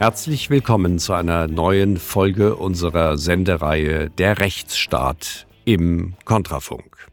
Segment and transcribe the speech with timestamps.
[0.00, 7.06] Herzlich willkommen zu einer neuen Folge unserer Sendereihe Der Rechtsstaat im Kontrafunk.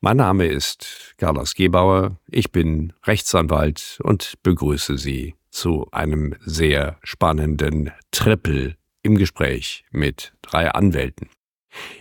[0.00, 7.90] Mein Name ist Carlos Gebauer, ich bin Rechtsanwalt und begrüße Sie zu einem sehr spannenden
[8.12, 11.28] Triple im Gespräch mit drei Anwälten.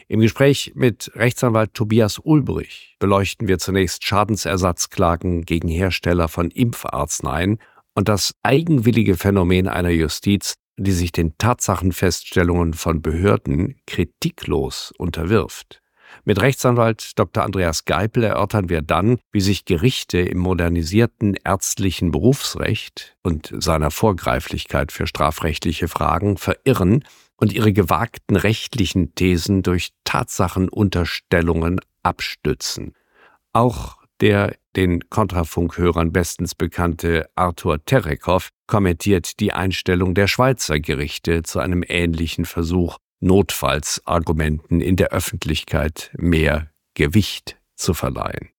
[0.07, 7.57] Im Gespräch mit Rechtsanwalt Tobias Ulbrich beleuchten wir zunächst Schadensersatzklagen gegen Hersteller von Impfarzneien
[7.95, 15.81] und das eigenwillige Phänomen einer Justiz, die sich den Tatsachenfeststellungen von Behörden kritiklos unterwirft.
[16.23, 17.43] Mit Rechtsanwalt Dr.
[17.43, 24.91] Andreas Geipel erörtern wir dann, wie sich Gerichte im modernisierten ärztlichen Berufsrecht und seiner Vorgreiflichkeit
[24.91, 27.03] für strafrechtliche Fragen verirren
[27.37, 32.93] und ihre gewagten rechtlichen Thesen durch Tatsachenunterstellungen abstützen.
[33.51, 41.59] Auch der den Kontrafunkhörern bestens bekannte Arthur Terekow kommentiert die Einstellung der Schweizer Gerichte zu
[41.59, 48.49] einem ähnlichen Versuch, Notfallsargumenten in der Öffentlichkeit mehr Gewicht zu verleihen.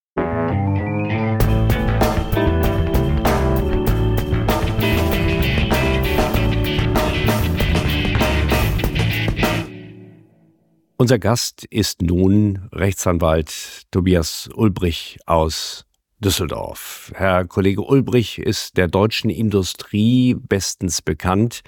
[10.99, 15.85] Unser Gast ist nun Rechtsanwalt Tobias Ulbrich aus
[16.21, 17.13] Düsseldorf.
[17.15, 21.61] Herr Kollege Ulbrich ist der deutschen Industrie bestens bekannt.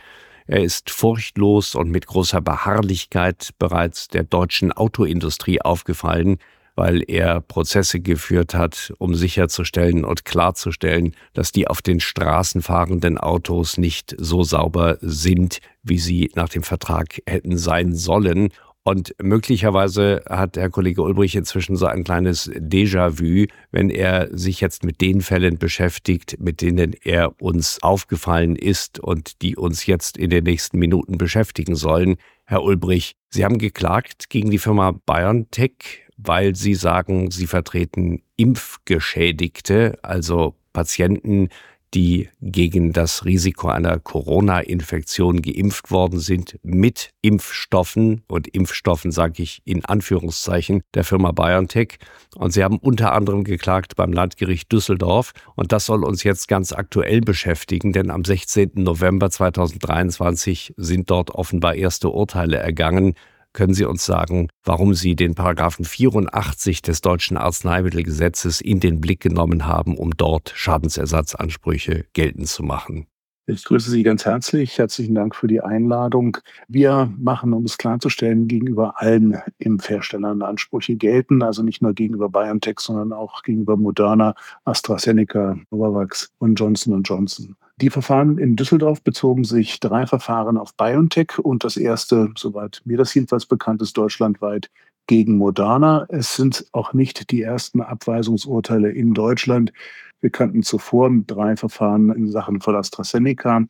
[0.47, 6.39] Er ist furchtlos und mit großer Beharrlichkeit bereits der deutschen Autoindustrie aufgefallen,
[6.75, 13.19] weil er Prozesse geführt hat, um sicherzustellen und klarzustellen, dass die auf den Straßen fahrenden
[13.19, 18.49] Autos nicht so sauber sind, wie sie nach dem Vertrag hätten sein sollen
[18.89, 24.83] und möglicherweise hat Herr Kollege Ulbrich inzwischen so ein kleines Déjà-vu, wenn er sich jetzt
[24.83, 30.31] mit den Fällen beschäftigt, mit denen er uns aufgefallen ist und die uns jetzt in
[30.31, 32.17] den nächsten Minuten beschäftigen sollen.
[32.47, 39.99] Herr Ulbrich, Sie haben geklagt gegen die Firma BioNTech, weil Sie sagen, Sie vertreten Impfgeschädigte,
[40.01, 41.51] also Patienten,
[41.95, 49.63] die gegen das Risiko einer Corona-Infektion geimpft worden sind mit Impfstoffen und Impfstoffen sage ich
[49.65, 51.99] in Anführungszeichen der Firma BioNTech.
[52.37, 55.33] Und sie haben unter anderem geklagt beim Landgericht Düsseldorf.
[55.57, 58.73] Und das soll uns jetzt ganz aktuell beschäftigen, denn am 16.
[58.75, 63.15] November 2023 sind dort offenbar erste Urteile ergangen
[63.53, 69.21] können Sie uns sagen, warum Sie den Paragraphen 84 des deutschen Arzneimittelgesetzes in den Blick
[69.21, 73.07] genommen haben, um dort Schadensersatzansprüche geltend zu machen?
[73.51, 74.77] Ich grüße Sie ganz herzlich.
[74.77, 76.37] Herzlichen Dank für die Einladung.
[76.69, 82.79] Wir machen, um es klarzustellen, gegenüber allen Impfherstellern Ansprüche gelten, also nicht nur gegenüber BioNTech,
[82.79, 84.35] sondern auch gegenüber Moderna,
[84.67, 87.57] AstraZeneca, Novavax und Johnson Johnson.
[87.81, 92.97] Die Verfahren in Düsseldorf bezogen sich drei Verfahren auf BioNTech und das erste, soweit mir
[92.97, 94.69] das jedenfalls bekannt ist, deutschlandweit
[95.07, 96.05] gegen Moderna.
[96.09, 99.73] Es sind auch nicht die ersten Abweisungsurteile in Deutschland.
[100.21, 103.67] Wir kannten zuvor drei Verfahren in Sachen von AstraZeneca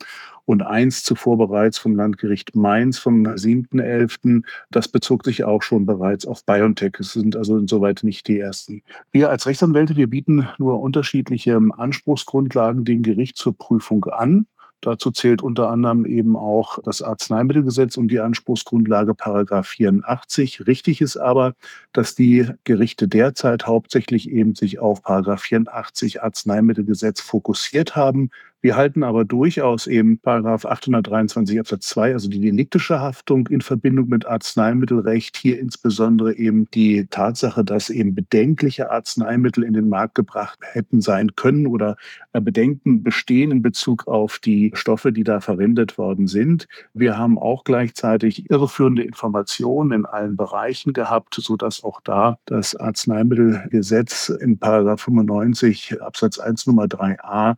[0.46, 4.42] und eins zuvor bereits vom Landgericht Mainz vom 7.11.
[4.70, 6.94] Das bezog sich auch schon bereits auf BioNTech.
[7.00, 8.82] Es sind also insoweit nicht die ersten.
[9.12, 14.46] Wir als Rechtsanwälte, wir bieten nur unterschiedliche Anspruchsgrundlagen dem Gericht zur Prüfung an.
[14.80, 20.66] Dazu zählt unter anderem eben auch das Arzneimittelgesetz und die Anspruchsgrundlage Paragraph 84.
[20.68, 21.54] Richtig ist aber,
[21.92, 28.30] dass die Gerichte derzeit hauptsächlich eben sich auf Paragraph 84 Arzneimittelgesetz fokussiert haben.
[28.60, 34.08] Wir halten aber durchaus eben Paragraph 823 Absatz 2, also die deliktische Haftung in Verbindung
[34.08, 40.58] mit Arzneimittelrecht, hier insbesondere eben die Tatsache, dass eben bedenkliche Arzneimittel in den Markt gebracht
[40.62, 41.96] hätten sein können oder
[42.32, 46.66] Bedenken bestehen in Bezug auf die Stoffe, die da verwendet worden sind.
[46.94, 54.30] Wir haben auch gleichzeitig irreführende Informationen in allen Bereichen gehabt, sodass auch da das Arzneimittelgesetz
[54.30, 57.54] in Paragraph 95 Absatz 1 Nummer 3a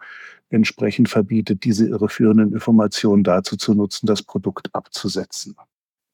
[0.50, 5.56] entsprechend verbietet, diese irreführenden Informationen dazu zu nutzen, das Produkt abzusetzen.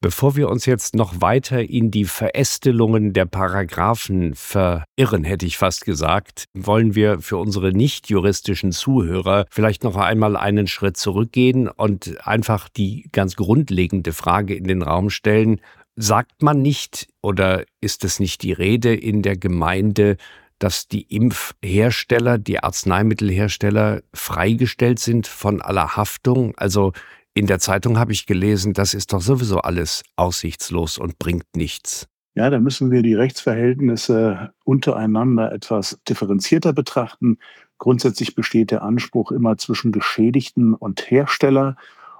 [0.03, 5.87] Bevor wir uns jetzt noch weiter in die Verästelungen der Paragraphen verirren, hätte ich fast
[5.87, 12.25] gesagt, wollen wir für unsere nicht juristischen Zuhörer vielleicht noch einmal einen Schritt zurückgehen und
[12.27, 15.63] einfach die ganz grundlegende Frage in den Raum stellen.
[15.97, 20.19] Sagt man nicht oder ist es nicht die Rede in der Gemeinde,
[20.59, 26.55] dass die Impfhersteller, die Arzneimittelhersteller freigestellt sind von aller Haftung.
[26.57, 26.93] Also
[27.35, 32.09] in der Zeitung habe ich gelesen, das ist doch sowieso alles aussichtslos und bringt nichts.
[32.35, 37.39] Ja, da müssen wir die Rechtsverhältnisse untereinander etwas differenzierter betrachten.
[37.79, 41.77] Grundsätzlich besteht der Anspruch immer zwischen Geschädigten und Hersteller.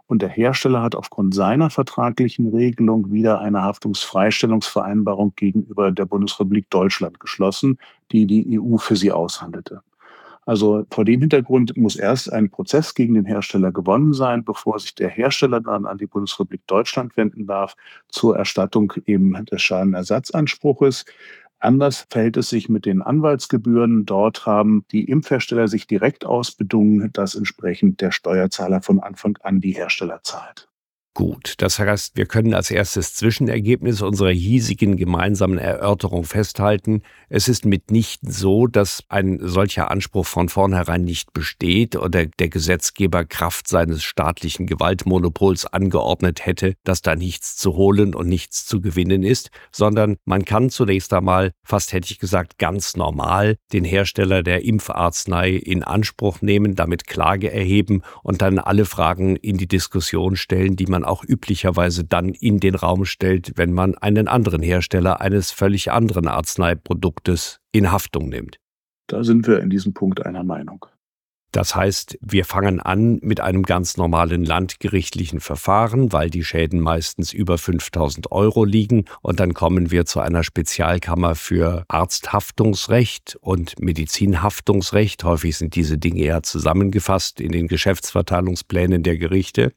[0.07, 7.19] Und der Hersteller hat aufgrund seiner vertraglichen Regelung wieder eine Haftungsfreistellungsvereinbarung gegenüber der Bundesrepublik Deutschland
[7.19, 7.79] geschlossen,
[8.13, 9.83] die die EU für sie aushandelte.
[10.47, 14.95] Also vor dem Hintergrund muss erst ein Prozess gegen den Hersteller gewonnen sein, bevor sich
[14.95, 17.75] der Hersteller dann an die Bundesrepublik Deutschland wenden darf
[18.09, 21.05] zur Erstattung eben des Schadenersatzanspruches.
[21.67, 24.07] Anders verhält es sich mit den Anwaltsgebühren.
[24.07, 29.73] Dort haben die Impfhersteller sich direkt ausbedungen, dass entsprechend der Steuerzahler von Anfang an die
[29.73, 30.69] Hersteller zahlt.
[31.17, 37.65] Gut, das heißt, wir können als erstes Zwischenergebnis unserer hiesigen gemeinsamen Erörterung festhalten, es ist
[37.65, 44.05] mitnichten so, dass ein solcher Anspruch von vornherein nicht besteht oder der Gesetzgeber Kraft seines
[44.05, 50.19] staatlichen Gewaltmonopols angeordnet hätte, dass da nichts zu holen und nichts zu gewinnen ist, sondern
[50.27, 55.83] man kann zunächst einmal, fast hätte ich gesagt, ganz normal den Hersteller der Impfarznei in
[55.83, 61.06] Anspruch nehmen, damit Klage erheben und dann alle Fragen in die Diskussion stellen, die man
[61.09, 66.29] auch üblicherweise dann in den Raum stellt, wenn man einen anderen Hersteller eines völlig anderen
[66.29, 68.59] Arzneiproduktes in Haftung nimmt.
[69.07, 70.87] Da sind wir in diesem Punkt einer Meinung.
[71.57, 77.33] Das heißt, wir fangen an mit einem ganz normalen landgerichtlichen Verfahren, weil die Schäden meistens
[77.33, 79.07] über 5000 Euro liegen.
[79.23, 85.25] Und dann kommen wir zu einer Spezialkammer für Arzthaftungsrecht und Medizinhaftungsrecht.
[85.25, 89.73] Häufig sind diese Dinge eher zusammengefasst in den Geschäftsverteilungsplänen der Gerichte.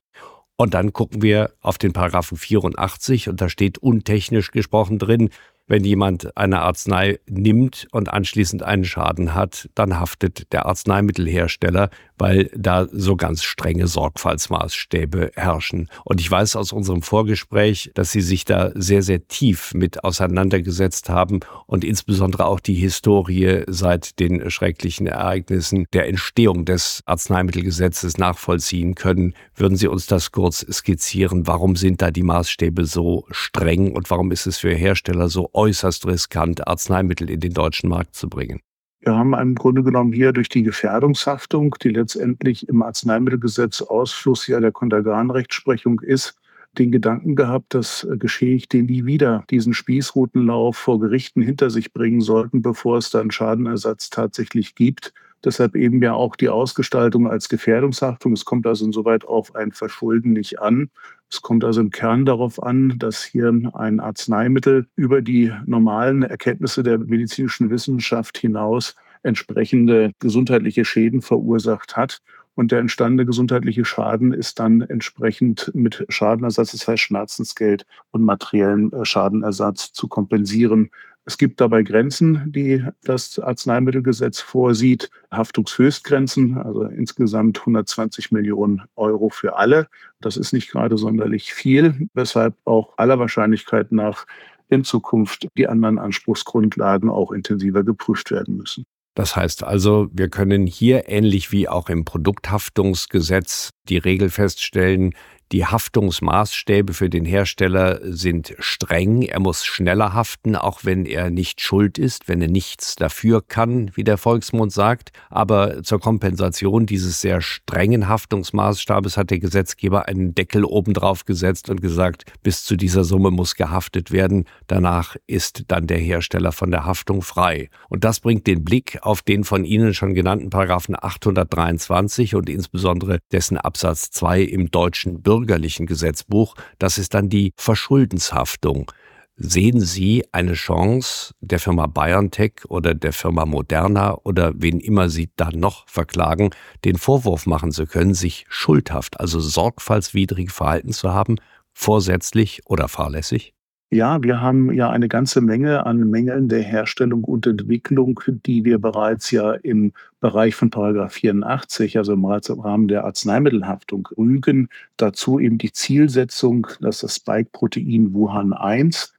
[0.59, 5.29] Und dann gucken wir auf den Paragraphen 84 und da steht untechnisch gesprochen drin,
[5.69, 12.49] wenn jemand eine Arznei nimmt und anschließend einen Schaden hat, dann haftet der Arzneimittelhersteller, weil
[12.55, 15.87] da so ganz strenge Sorgfaltsmaßstäbe herrschen.
[16.03, 21.09] Und ich weiß aus unserem Vorgespräch, dass Sie sich da sehr, sehr tief mit auseinandergesetzt
[21.09, 28.95] haben und insbesondere auch die Historie seit den schrecklichen Ereignissen der Entstehung des Arzneimittelgesetzes nachvollziehen
[28.95, 29.35] können.
[29.55, 31.45] Würden Sie uns das kurz skizzieren?
[31.45, 36.07] Warum sind da die Maßstäbe so streng und warum ist es für Hersteller so äußerst
[36.07, 38.61] riskant, Arzneimittel in den deutschen Markt zu bringen.
[39.01, 44.59] Wir haben im Grunde genommen hier durch die Gefährdungshaftung, die letztendlich im Arzneimittelgesetz Ausfluss ja
[44.61, 46.35] der Kontergan-Rechtsprechung ist,
[46.77, 52.61] den Gedanken gehabt, dass Geschädigte nie wieder diesen Spießrutenlauf vor Gerichten hinter sich bringen sollten,
[52.61, 55.13] bevor es dann Schadenersatz tatsächlich gibt.
[55.43, 58.33] Deshalb eben ja auch die Ausgestaltung als Gefährdungshaftung.
[58.33, 60.89] Es kommt also insoweit auf ein Verschulden nicht an.
[61.31, 66.83] Es kommt also im Kern darauf an, dass hier ein Arzneimittel über die normalen Erkenntnisse
[66.83, 72.21] der medizinischen Wissenschaft hinaus entsprechende gesundheitliche Schäden verursacht hat.
[72.55, 78.91] Und der entstandene gesundheitliche Schaden ist dann entsprechend mit Schadenersatz, das heißt Schmerzensgeld und materiellen
[78.91, 80.89] äh, Schadenersatz zu kompensieren.
[81.29, 89.55] Es gibt dabei Grenzen, die das Arzneimittelgesetz vorsieht, Haftungshöchstgrenzen, also insgesamt 120 Millionen Euro für
[89.55, 89.85] alle.
[90.21, 94.25] Das ist nicht gerade sonderlich viel, weshalb auch aller Wahrscheinlichkeit nach
[94.69, 98.85] in Zukunft die anderen Anspruchsgrundlagen auch intensiver geprüft werden müssen.
[99.13, 105.13] Das heißt also, wir können hier ähnlich wie auch im Produkthaftungsgesetz die Regel feststellen,
[105.51, 109.23] Die Haftungsmaßstäbe für den Hersteller sind streng.
[109.23, 113.89] Er muss schneller haften, auch wenn er nicht schuld ist, wenn er nichts dafür kann,
[113.95, 115.09] wie der Volksmund sagt.
[115.31, 121.81] Aber zur Kompensation dieses sehr strengen Haftungsmaßstabes hat der Gesetzgeber einen Deckel obendrauf gesetzt und
[121.81, 124.45] gesagt, bis zu dieser Summe muss gehaftet werden.
[124.67, 127.71] Danach ist dann der Hersteller von der Haftung frei.
[127.87, 133.17] Und das bringt den Blick auf den von Ihnen schon genannten Paragraphen 823 und insbesondere
[133.31, 138.91] dessen Absatz 2 im deutschen Bürger bürgerlichen Gesetzbuch, das ist dann die Verschuldenshaftung.
[139.37, 145.29] Sehen Sie eine Chance der Firma BioNTech oder der Firma Moderna oder wen immer Sie
[145.37, 146.49] da noch verklagen,
[146.83, 151.37] den Vorwurf machen zu können, sich schuldhaft, also sorgfaltswidrig verhalten zu haben,
[151.71, 153.53] vorsätzlich oder fahrlässig?
[153.91, 158.77] Ja, wir haben ja eine ganze Menge an Mängeln der Herstellung und Entwicklung, die wir
[158.77, 164.69] bereits ja im Bereich von Paragraph 84, also im Rahmen der Arzneimittelhaftung, rügen.
[164.97, 169.11] Dazu eben die Zielsetzung, dass das Spike-Protein Wuhan 1,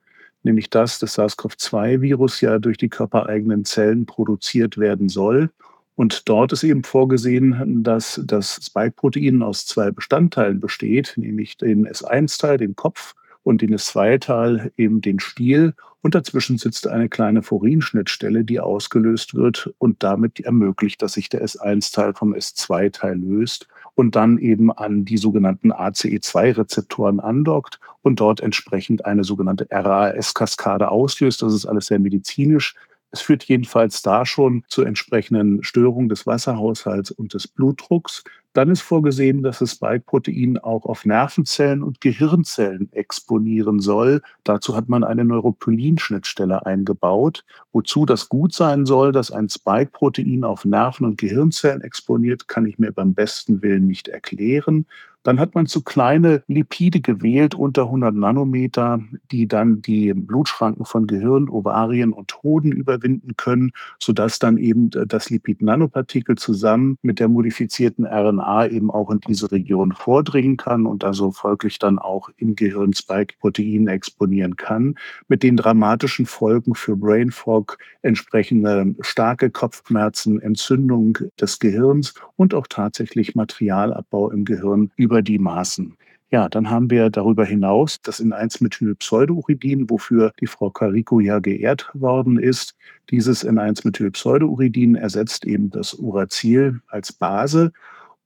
[0.45, 5.51] nämlich das des SARS-CoV-2-Virus, ja durch die körpereigenen Zellen produziert werden soll.
[5.97, 12.59] Und dort ist eben vorgesehen, dass das Spike-Protein aus zwei Bestandteilen besteht, nämlich den S1-Teil,
[12.59, 15.75] den Kopf, und in S2-Tal eben den Stiel.
[16.03, 21.45] Und dazwischen sitzt eine kleine Furinschnittstelle, die ausgelöst wird und damit ermöglicht, dass sich der
[21.45, 29.05] S1-Teil vom S2-Teil löst und dann eben an die sogenannten ACE2-Rezeptoren andockt und dort entsprechend
[29.05, 31.43] eine sogenannte RAS-Kaskade auslöst.
[31.43, 32.75] Das ist alles sehr medizinisch.
[33.13, 38.23] Es führt jedenfalls da schon zu entsprechenden Störungen des Wasserhaushalts und des Blutdrucks.
[38.53, 44.23] Dann ist vorgesehen, dass das Spike-Protein auch auf Nervenzellen und Gehirnzellen exponieren soll.
[44.43, 50.65] Dazu hat man eine Neuropilin-Schnittstelle eingebaut, wozu das gut sein soll, dass ein Spike-Protein auf
[50.65, 54.87] Nerven- und Gehirnzellen exponiert, kann ich mir beim besten Willen nicht erklären.
[55.23, 59.01] Dann hat man zu kleine Lipide gewählt unter 100 Nanometer,
[59.31, 65.29] die dann die Blutschranken von Gehirn, Ovarien und Hoden überwinden können, sodass dann eben das
[65.29, 71.33] Lipid-Nanopartikel zusammen mit der modifizierten RNA eben auch in diese Region vordringen kann und also
[71.33, 74.95] folglich dann auch im Gehirn Spike-Protein exponieren kann,
[75.29, 82.67] mit den dramatischen Folgen für Brain Fog, entsprechende starke Kopfschmerzen, Entzündung des Gehirns und auch
[82.67, 85.97] tatsächlich Materialabbau im Gehirn über die Maßen.
[86.33, 91.91] Ja, dann haben wir darüber hinaus das in 1-Methyl-Pseudouridin, wofür die Frau Carico ja geehrt
[91.93, 92.77] worden ist.
[93.11, 97.73] Dieses in 1-Methyl-Pseudouridin ersetzt eben das Uracil als Base.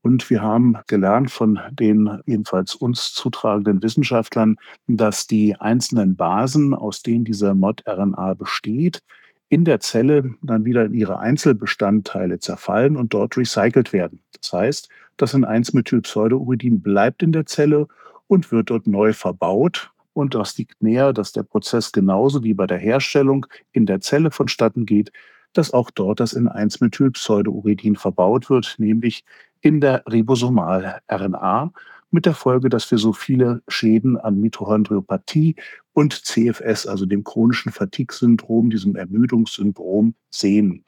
[0.02, 7.02] Und wir haben gelernt von den jedenfalls uns zutragenden Wissenschaftlern, dass die einzelnen Basen, aus
[7.02, 9.00] denen dieser Mod-RNA besteht,
[9.48, 14.20] in der Zelle dann wieder in ihre Einzelbestandteile zerfallen und dort recycelt werden.
[14.40, 17.86] Das heißt, das in 1-Methylpseudouridin bleibt in der Zelle
[18.26, 19.90] und wird dort neu verbaut.
[20.12, 24.30] Und das liegt näher, dass der Prozess genauso wie bei der Herstellung in der Zelle
[24.30, 25.12] vonstatten geht,
[25.52, 29.24] dass auch dort das in 1-Methylpseudouridin verbaut wird, nämlich
[29.60, 31.72] in der Ribosomal-RNA,
[32.14, 35.56] mit der Folge, dass wir so viele Schäden an Mitochondriopathie
[35.92, 40.84] und CFS, also dem chronischen Fatigue-Syndrom, diesem Ermüdungssyndrom, sehen.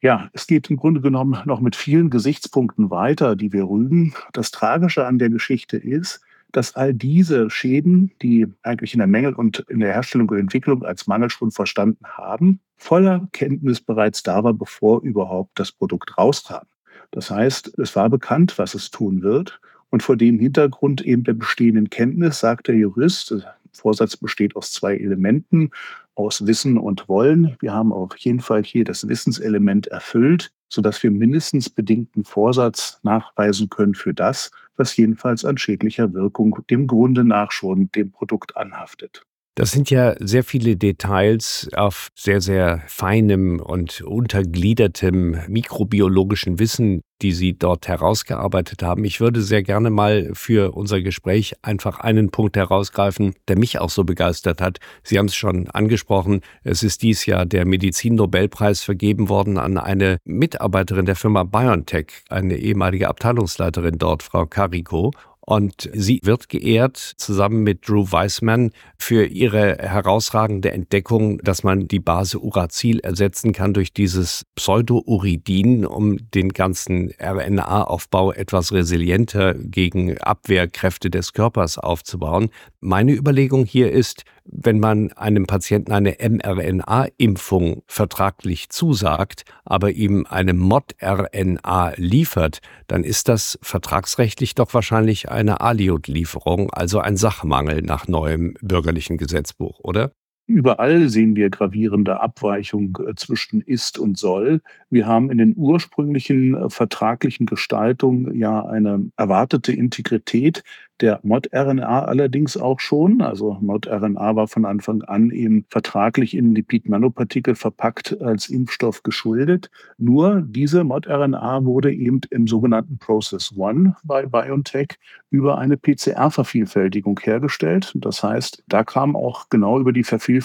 [0.00, 4.14] Ja, es geht im Grunde genommen noch mit vielen Gesichtspunkten weiter, die wir rügen.
[4.32, 6.20] Das Tragische an der Geschichte ist,
[6.52, 10.82] dass all diese Schäden, die eigentlich in der Mängel und in der Herstellung und Entwicklung
[10.84, 16.66] als Mangel schon verstanden haben, voller Kenntnis bereits da war, bevor überhaupt das Produkt rauskam.
[17.10, 19.60] Das heißt, es war bekannt, was es tun wird.
[19.90, 23.34] Und vor dem Hintergrund eben der bestehenden Kenntnis sagt der Jurist,
[23.72, 25.70] Vorsatz besteht aus zwei Elementen,
[26.14, 27.56] aus Wissen und Wollen.
[27.60, 33.70] Wir haben auf jeden Fall hier das Wissenselement erfüllt, sodass wir mindestens bedingten Vorsatz nachweisen
[33.70, 39.26] können für das, was jedenfalls an schädlicher Wirkung dem Grunde nach schon dem Produkt anhaftet.
[39.56, 47.32] Das sind ja sehr viele Details auf sehr, sehr feinem und untergliedertem mikrobiologischen Wissen, die
[47.32, 49.04] Sie dort herausgearbeitet haben.
[49.04, 53.90] Ich würde sehr gerne mal für unser Gespräch einfach einen Punkt herausgreifen, der mich auch
[53.90, 54.78] so begeistert hat.
[55.02, 56.40] Sie haben es schon angesprochen.
[56.62, 62.56] Es ist dies Jahr der Medizin-Nobelpreis vergeben worden an eine Mitarbeiterin der Firma BioNTech, eine
[62.56, 65.10] ehemalige Abteilungsleiterin dort, Frau Carico.
[65.50, 71.98] Und sie wird geehrt zusammen mit Drew Weissman für ihre herausragende Entdeckung, dass man die
[71.98, 81.10] Base Uracil ersetzen kann durch dieses Pseudouridin, um den ganzen RNA-Aufbau etwas resilienter gegen Abwehrkräfte
[81.10, 82.50] des Körpers aufzubauen.
[82.78, 90.54] Meine Überlegung hier ist, wenn man einem Patienten eine mRNA-Impfung vertraglich zusagt, aber ihm eine
[90.54, 98.54] Mod-RNA liefert, dann ist das vertragsrechtlich doch wahrscheinlich eine Aliot-Lieferung, also ein Sachmangel nach neuem
[98.60, 100.12] bürgerlichen Gesetzbuch, oder?
[100.50, 104.62] Überall sehen wir gravierende Abweichung äh, zwischen ist und soll.
[104.90, 110.64] Wir haben in den ursprünglichen äh, vertraglichen Gestaltungen ja eine erwartete Integrität
[111.00, 113.22] der Mod-RNA allerdings auch schon.
[113.22, 119.70] Also Mod-RNA war von Anfang an eben vertraglich in Lipid-Nanopartikel verpackt als Impfstoff geschuldet.
[119.98, 124.98] Nur diese Mod-RNA wurde eben im sogenannten Process One bei BioNTech
[125.30, 127.92] über eine PCR-Vervielfältigung hergestellt.
[127.94, 130.39] Das heißt, da kam auch genau über die Vervielfältigung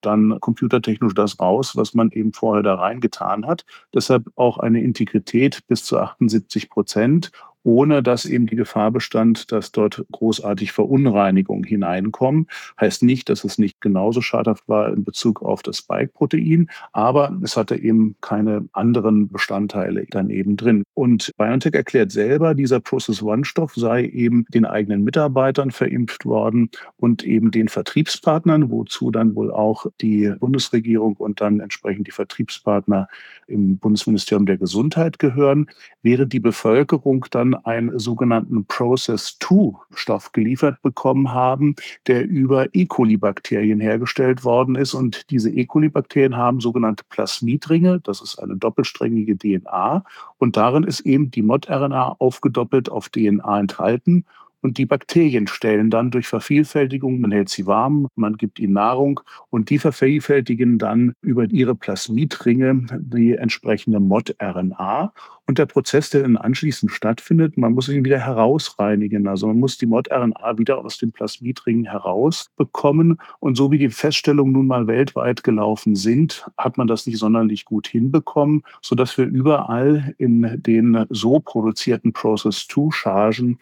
[0.00, 3.64] dann computertechnisch das raus, was man eben vorher da reingetan hat.
[3.94, 7.30] Deshalb auch eine Integrität bis zu 78 Prozent
[7.62, 12.46] ohne dass eben die Gefahr bestand, dass dort großartig Verunreinigungen hineinkommen.
[12.80, 17.56] Heißt nicht, dass es nicht genauso schadhaft war in Bezug auf das Spike-Protein, aber es
[17.56, 20.84] hatte eben keine anderen Bestandteile dann eben drin.
[20.94, 27.50] Und BioNTech erklärt selber, dieser Process-One-Stoff sei eben den eigenen Mitarbeitern verimpft worden und eben
[27.50, 33.08] den Vertriebspartnern, wozu dann wohl auch die Bundesregierung und dann entsprechend die Vertriebspartner
[33.46, 35.68] im Bundesministerium der Gesundheit gehören,
[36.02, 41.74] während die Bevölkerung dann dann einen sogenannten Process-2-Stoff geliefert bekommen haben,
[42.06, 42.86] der über E.
[42.86, 44.94] coli-Bakterien hergestellt worden ist.
[44.94, 45.66] Und diese E.
[45.66, 50.04] coli-Bakterien haben sogenannte Plasmidringe, das ist eine doppelsträngige DNA.
[50.38, 54.24] Und darin ist eben die Mod-RNA aufgedoppelt auf DNA enthalten.
[54.62, 59.20] Und die Bakterien stellen dann durch Vervielfältigung, man hält sie warm, man gibt ihnen Nahrung
[59.48, 65.12] und die vervielfältigen dann über ihre Plasmidringe die entsprechende Mod-RNA.
[65.46, 69.26] Und der Prozess, der dann anschließend stattfindet, man muss ihn wieder herausreinigen.
[69.26, 73.18] Also man muss die Mod-RNA wieder aus dem Plasmidring herausbekommen.
[73.40, 77.64] Und so wie die Feststellungen nun mal weltweit gelaufen sind, hat man das nicht sonderlich
[77.64, 83.58] gut hinbekommen, sodass wir überall in den so produzierten Process-2-Chargen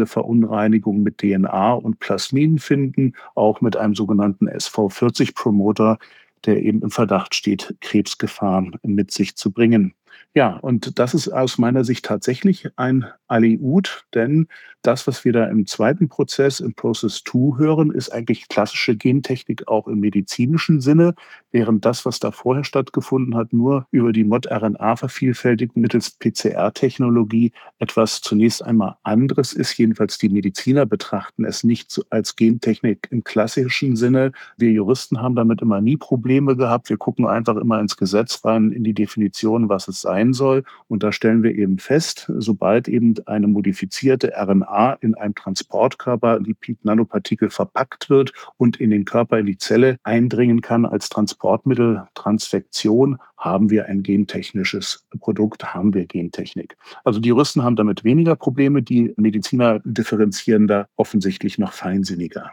[0.00, 5.98] entsprechende Verunreinigungen mit DNA und Plasmin finden, auch mit einem sogenannten SV40-Promoter,
[6.46, 9.94] der eben im Verdacht steht, Krebsgefahren mit sich zu bringen.
[10.34, 14.48] Ja, und das ist aus meiner Sicht tatsächlich ein Aliud, denn
[14.82, 19.68] das, was wir da im zweiten Prozess, im Process 2 hören, ist eigentlich klassische Gentechnik
[19.68, 21.14] auch im medizinischen Sinne,
[21.52, 28.64] während das, was da vorher stattgefunden hat, nur über die Mod-RNA-Vervielfältigung mittels PCR-Technologie etwas zunächst
[28.64, 29.76] einmal anderes ist.
[29.76, 34.32] Jedenfalls die Mediziner betrachten es nicht als Gentechnik im klassischen Sinne.
[34.56, 36.88] Wir Juristen haben damit immer nie Probleme gehabt.
[36.88, 40.64] Wir gucken einfach immer ins Gesetz rein, in die Definition, was es sein soll.
[40.88, 47.50] Und da stellen wir eben fest, sobald eben eine modifizierte RNA in einem Transportkörper Lipid-Nanopartikel
[47.50, 53.70] verpackt wird und in den Körper, in die Zelle eindringen kann als Transportmittel, Transfektion, haben
[53.70, 56.76] wir ein gentechnisches Produkt, haben wir Gentechnik.
[57.04, 62.52] Also die Juristen haben damit weniger Probleme, die Mediziner differenzieren da offensichtlich noch feinsinniger.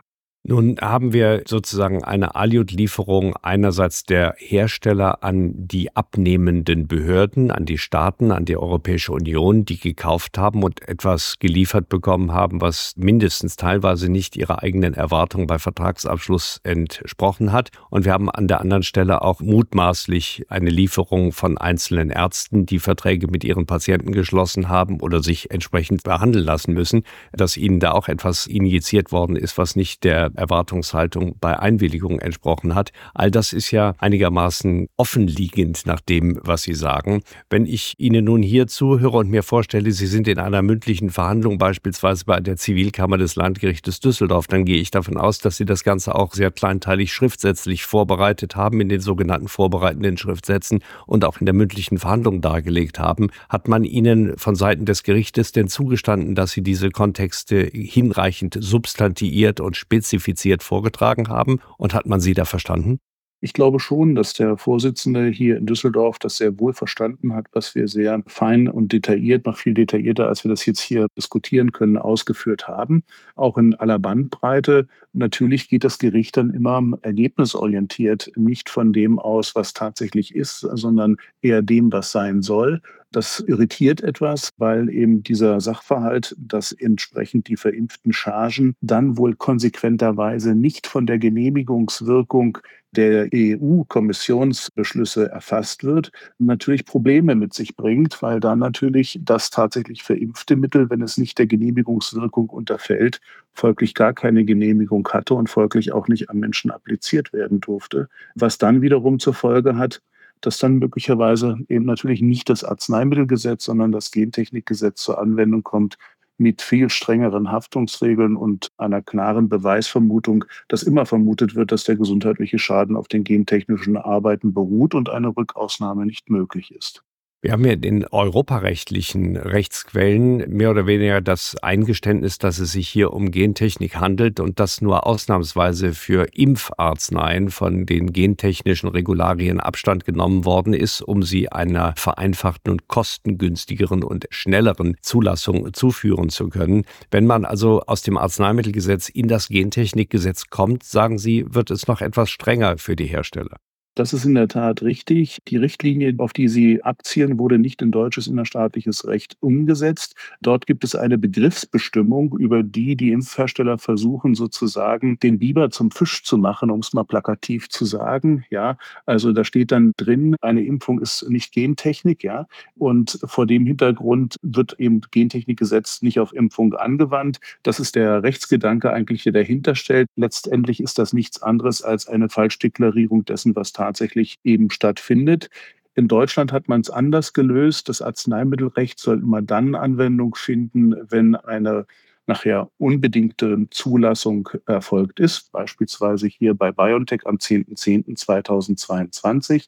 [0.49, 7.77] Nun haben wir sozusagen eine Aliud-Lieferung einerseits der Hersteller an die abnehmenden Behörden, an die
[7.77, 13.57] Staaten, an die Europäische Union, die gekauft haben und etwas geliefert bekommen haben, was mindestens
[13.57, 17.71] teilweise nicht ihrer eigenen Erwartung bei Vertragsabschluss entsprochen hat.
[17.89, 22.79] Und wir haben an der anderen Stelle auch mutmaßlich eine Lieferung von einzelnen Ärzten, die
[22.79, 27.91] Verträge mit ihren Patienten geschlossen haben oder sich entsprechend behandeln lassen müssen, dass ihnen da
[27.91, 32.91] auch etwas injiziert worden ist, was nicht der Erwartungshaltung bei Einwilligung entsprochen hat.
[33.13, 37.21] All das ist ja einigermaßen offenliegend nach dem, was Sie sagen.
[37.49, 41.57] Wenn ich Ihnen nun hier zuhöre und mir vorstelle, Sie sind in einer mündlichen Verhandlung
[41.57, 45.83] beispielsweise bei der Zivilkammer des Landgerichtes Düsseldorf, dann gehe ich davon aus, dass Sie das
[45.83, 51.45] Ganze auch sehr kleinteilig schriftsätzlich vorbereitet haben in den sogenannten vorbereitenden Schriftsätzen und auch in
[51.45, 53.29] der mündlichen Verhandlung dargelegt haben.
[53.49, 59.59] Hat man Ihnen von Seiten des Gerichtes denn zugestanden, dass Sie diese Kontexte hinreichend substantiiert
[59.59, 61.59] und spezifiziert qualifiziert vorgetragen haben?
[61.77, 62.99] Und hat man Sie da verstanden?
[63.39, 67.75] Ich glaube schon, dass der Vorsitzende hier in Düsseldorf das sehr wohl verstanden hat, was
[67.75, 71.97] wir sehr fein und detailliert, noch viel detaillierter, als wir das jetzt hier diskutieren können,
[71.97, 73.03] ausgeführt haben.
[73.35, 74.87] Auch in aller Bandbreite.
[75.13, 81.17] Natürlich geht das Gericht dann immer ergebnisorientiert, nicht von dem aus, was tatsächlich ist, sondern
[81.39, 82.81] eher dem, was sein soll.
[83.11, 90.55] Das irritiert etwas, weil eben dieser Sachverhalt, dass entsprechend die verimpften Chargen dann wohl konsequenterweise
[90.55, 92.57] nicht von der Genehmigungswirkung
[92.91, 100.55] der EU-Kommissionsbeschlüsse erfasst wird, natürlich Probleme mit sich bringt, weil dann natürlich das tatsächlich verimpfte
[100.55, 103.21] Mittel, wenn es nicht der Genehmigungswirkung unterfällt,
[103.53, 108.57] folglich gar keine Genehmigung hatte und folglich auch nicht am Menschen appliziert werden durfte, was
[108.57, 110.01] dann wiederum zur Folge hat,
[110.41, 115.97] dass dann möglicherweise eben natürlich nicht das Arzneimittelgesetz, sondern das Gentechnikgesetz zur Anwendung kommt,
[116.37, 122.59] mit viel strengeren Haftungsregeln und einer klaren Beweisvermutung, dass immer vermutet wird, dass der gesundheitliche
[122.59, 127.03] Schaden auf den gentechnischen Arbeiten beruht und eine Rückausnahme nicht möglich ist.
[127.39, 133.13] Wir haben ja in europarechtlichen Rechtsquellen mehr oder weniger das Eingeständnis, dass es sich hier
[133.13, 140.45] um Gentechnik handelt und dass nur ausnahmsweise für Impfarzneien von den gentechnischen Regularien Abstand genommen
[140.45, 146.85] worden ist, um sie einer vereinfachten und kostengünstigeren und schnelleren Zulassung zuführen zu können.
[147.11, 152.01] Wenn man also aus dem Arzneimittelgesetz in das Gentechnikgesetz kommt, sagen Sie, wird es noch
[152.01, 153.57] etwas strenger für die Hersteller.
[153.97, 155.39] Das ist in der Tat richtig.
[155.47, 160.13] Die Richtlinie, auf die Sie abzielen, wurde nicht in deutsches innerstaatliches Recht umgesetzt.
[160.39, 166.21] Dort gibt es eine Begriffsbestimmung, über die die Impfhersteller versuchen, sozusagen den Biber zum Fisch
[166.23, 168.45] zu machen, um es mal plakativ zu sagen.
[168.51, 172.45] Ja, also da steht dann drin, eine Impfung ist nicht Gentechnik, ja.
[172.75, 177.39] Und vor dem Hintergrund wird eben Gentechnikgesetz nicht auf Impfung angewandt.
[177.63, 180.07] Das ist der Rechtsgedanke eigentlich, der dahinter stellt.
[180.15, 185.49] Letztendlich ist das nichts anderes als eine Falschdeklarierung dessen, was tatsächlich eben stattfindet.
[185.95, 187.89] In Deutschland hat man es anders gelöst.
[187.89, 191.85] Das Arzneimittelrecht soll immer dann Anwendung finden, wenn eine
[192.27, 199.67] nachher unbedingte Zulassung erfolgt ist, beispielsweise hier bei BioNTech am 10.10.2022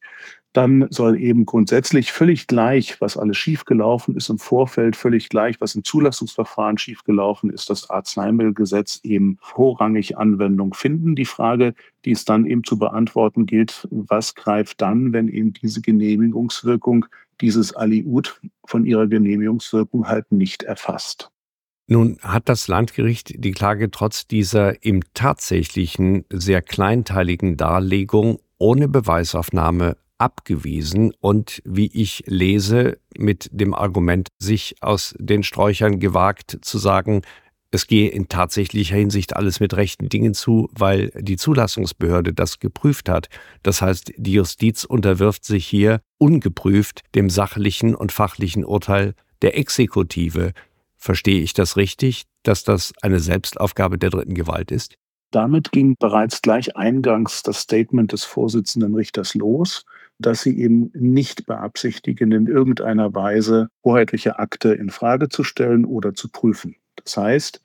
[0.54, 5.76] dann soll eben grundsätzlich völlig gleich, was alles schiefgelaufen ist im Vorfeld, völlig gleich, was
[5.76, 11.16] im Zulassungsverfahren schiefgelaufen ist, das Arzneimittelgesetz eben vorrangig Anwendung finden.
[11.16, 15.82] Die Frage, die es dann eben zu beantworten gilt, was greift dann, wenn eben diese
[15.82, 17.06] Genehmigungswirkung
[17.42, 21.32] dieses Aliud von ihrer Genehmigungswirkung halt nicht erfasst.
[21.88, 29.96] Nun hat das Landgericht die Klage trotz dieser im tatsächlichen sehr kleinteiligen Darlegung ohne Beweisaufnahme
[30.20, 37.24] abgewiesen und, wie ich lese, mit dem Argument sich aus den Sträuchern gewagt zu sagen,
[37.72, 43.10] es gehe in tatsächlicher Hinsicht alles mit rechten Dingen zu, weil die Zulassungsbehörde das geprüft
[43.10, 43.30] hat.
[43.62, 50.54] Das heißt, die Justiz unterwirft sich hier ungeprüft dem sachlichen und fachlichen Urteil der Exekutive.
[50.98, 54.96] Verstehe ich das richtig, dass das eine Selbstaufgabe der dritten Gewalt ist?
[55.32, 59.86] Damit ging bereits gleich eingangs das Statement des Vorsitzenden Richters los
[60.20, 66.14] dass sie eben nicht beabsichtigen, in irgendeiner Weise hoheitliche Akte in Frage zu stellen oder
[66.14, 66.76] zu prüfen.
[67.04, 67.62] Das heißt,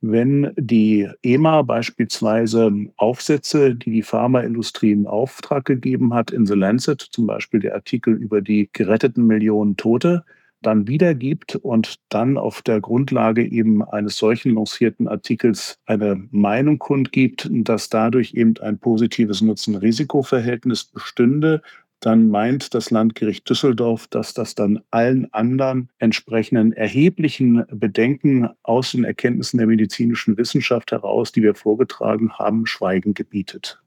[0.00, 7.00] wenn die EMA beispielsweise Aufsätze, die die Pharmaindustrie in Auftrag gegeben hat, in The Lancet,
[7.00, 10.24] zum Beispiel der Artikel über die geretteten Millionen Tote,
[10.62, 17.48] dann wiedergibt und dann auf der Grundlage eben eines solchen lancierten Artikels eine Meinung kundgibt,
[17.50, 21.62] dass dadurch eben ein positives Nutzen-Risiko-Verhältnis bestünde,
[22.00, 29.04] dann meint das Landgericht Düsseldorf, dass das dann allen anderen entsprechenden erheblichen Bedenken aus den
[29.04, 33.80] Erkenntnissen der medizinischen Wissenschaft heraus, die wir vorgetragen haben, Schweigen gebietet.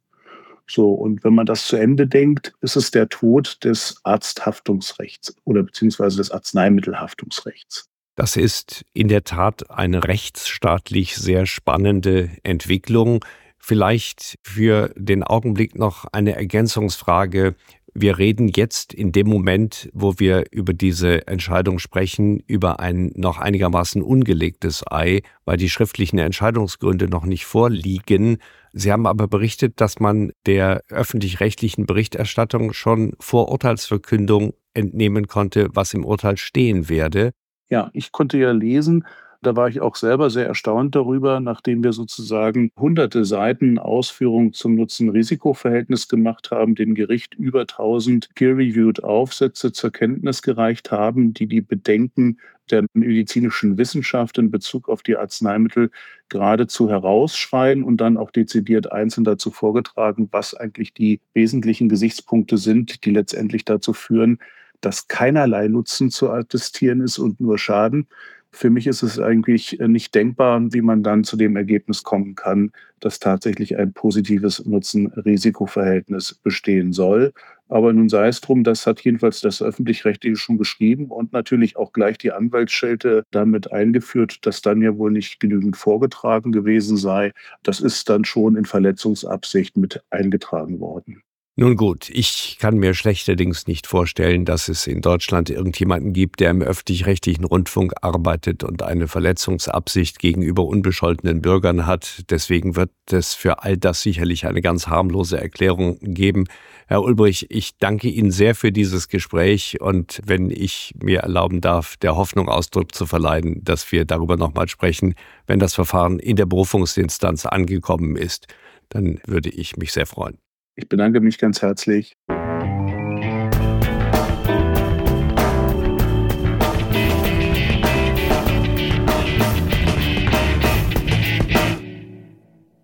[0.70, 5.64] So, und wenn man das zu Ende denkt, ist es der Tod des Arzthaftungsrechts oder
[5.64, 7.90] beziehungsweise des Arzneimittelhaftungsrechts.
[8.16, 13.24] Das ist in der Tat eine rechtsstaatlich sehr spannende Entwicklung.
[13.58, 17.56] Vielleicht für den Augenblick noch eine Ergänzungsfrage.
[17.94, 23.38] Wir reden jetzt in dem Moment, wo wir über diese Entscheidung sprechen, über ein noch
[23.38, 28.38] einigermaßen ungelegtes Ei, weil die schriftlichen Entscheidungsgründe noch nicht vorliegen.
[28.74, 35.94] Sie haben aber berichtet, dass man der öffentlich-rechtlichen Berichterstattung schon vor Urteilsverkündung entnehmen konnte, was
[35.94, 37.32] im Urteil stehen werde.
[37.70, 39.06] Ja, ich konnte ja lesen,
[39.42, 44.76] da war ich auch selber sehr erstaunt darüber, nachdem wir sozusagen hunderte Seiten Ausführungen zum
[44.76, 51.62] Nutzen-Risiko-Verhältnis gemacht haben, dem Gericht über 1000 peer-reviewed Aufsätze zur Kenntnis gereicht haben, die die
[51.62, 55.90] Bedenken der medizinischen Wissenschaft in Bezug auf die Arzneimittel
[56.28, 63.06] geradezu herausschreien und dann auch dezidiert einzeln dazu vorgetragen, was eigentlich die wesentlichen Gesichtspunkte sind,
[63.06, 64.40] die letztendlich dazu führen,
[64.82, 68.08] dass keinerlei Nutzen zu attestieren ist und nur Schaden.
[68.52, 72.36] Für mich ist es eigentlich äh, nicht denkbar, wie man dann zu dem Ergebnis kommen
[72.36, 77.34] kann, dass tatsächlich ein positives Nutzen-Risiko-Verhältnis bestehen soll.
[77.68, 81.94] Aber nun sei es drum, das hat jedenfalls das Öffentlich-Rechtliche schon beschrieben und natürlich auch
[81.94, 87.32] gleich die Anwaltsschelte damit eingeführt, dass dann ja wohl nicht genügend vorgetragen gewesen sei.
[87.62, 91.22] Das ist dann schon in Verletzungsabsicht mit eingetragen worden.
[91.62, 96.52] Nun gut, ich kann mir schlechterdings nicht vorstellen, dass es in Deutschland irgendjemanden gibt, der
[96.52, 102.24] im öffentlich-rechtlichen Rundfunk arbeitet und eine Verletzungsabsicht gegenüber unbescholtenen Bürgern hat.
[102.30, 106.46] Deswegen wird es für all das sicherlich eine ganz harmlose Erklärung geben.
[106.88, 111.98] Herr Ulbrich, ich danke Ihnen sehr für dieses Gespräch und wenn ich mir erlauben darf,
[111.98, 115.14] der Hoffnung Ausdruck zu verleihen, dass wir darüber nochmal sprechen,
[115.46, 118.48] wenn das Verfahren in der Berufungsinstanz angekommen ist,
[118.88, 120.38] dann würde ich mich sehr freuen.
[120.82, 122.16] Ich bedanke mich ganz herzlich.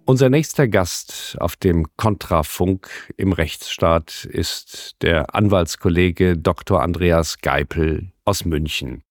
[0.08, 6.84] Unser nächster Gast auf dem Kontrafunk im Rechtsstaat ist der Anwaltskollege Dr.
[6.84, 9.04] Andreas Geipel aus München.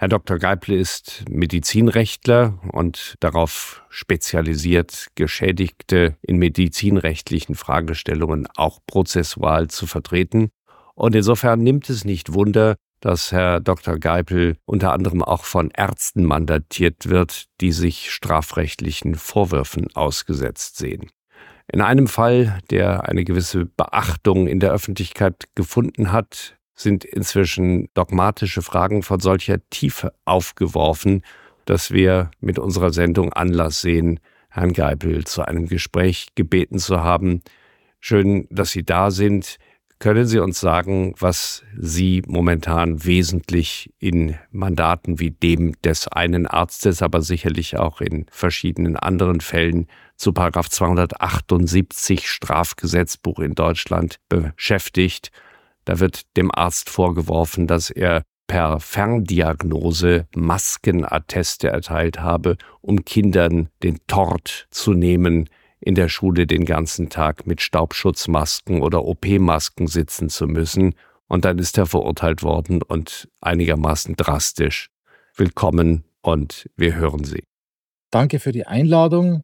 [0.00, 0.38] Herr Dr.
[0.38, 10.48] Geiple ist Medizinrechtler und darauf spezialisiert, Geschädigte in medizinrechtlichen Fragestellungen auch prozessual zu vertreten.
[10.94, 13.98] Und insofern nimmt es nicht Wunder, dass Herr Dr.
[13.98, 21.10] Geipel unter anderem auch von Ärzten mandatiert wird, die sich strafrechtlichen Vorwürfen ausgesetzt sehen.
[21.70, 28.62] In einem Fall, der eine gewisse Beachtung in der Öffentlichkeit gefunden hat, sind inzwischen dogmatische
[28.62, 31.22] Fragen von solcher Tiefe aufgeworfen,
[31.64, 37.42] dass wir mit unserer Sendung Anlass sehen, Herrn Geipel zu einem Gespräch gebeten zu haben.
[38.00, 39.56] Schön, dass Sie da sind.
[40.00, 47.02] Können Sie uns sagen, was Sie momentan wesentlich in Mandaten wie dem des einen Arztes,
[47.02, 55.30] aber sicherlich auch in verschiedenen anderen Fällen zu 278 Strafgesetzbuch in Deutschland beschäftigt?
[55.90, 63.98] Da wird dem Arzt vorgeworfen, dass er per Ferndiagnose Maskenatteste erteilt habe, um Kindern den
[64.06, 65.50] Tort zu nehmen,
[65.80, 70.94] in der Schule den ganzen Tag mit Staubschutzmasken oder OP-Masken sitzen zu müssen.
[71.26, 74.90] Und dann ist er verurteilt worden und einigermaßen drastisch.
[75.34, 77.42] Willkommen und wir hören Sie.
[78.12, 79.42] Danke für die Einladung.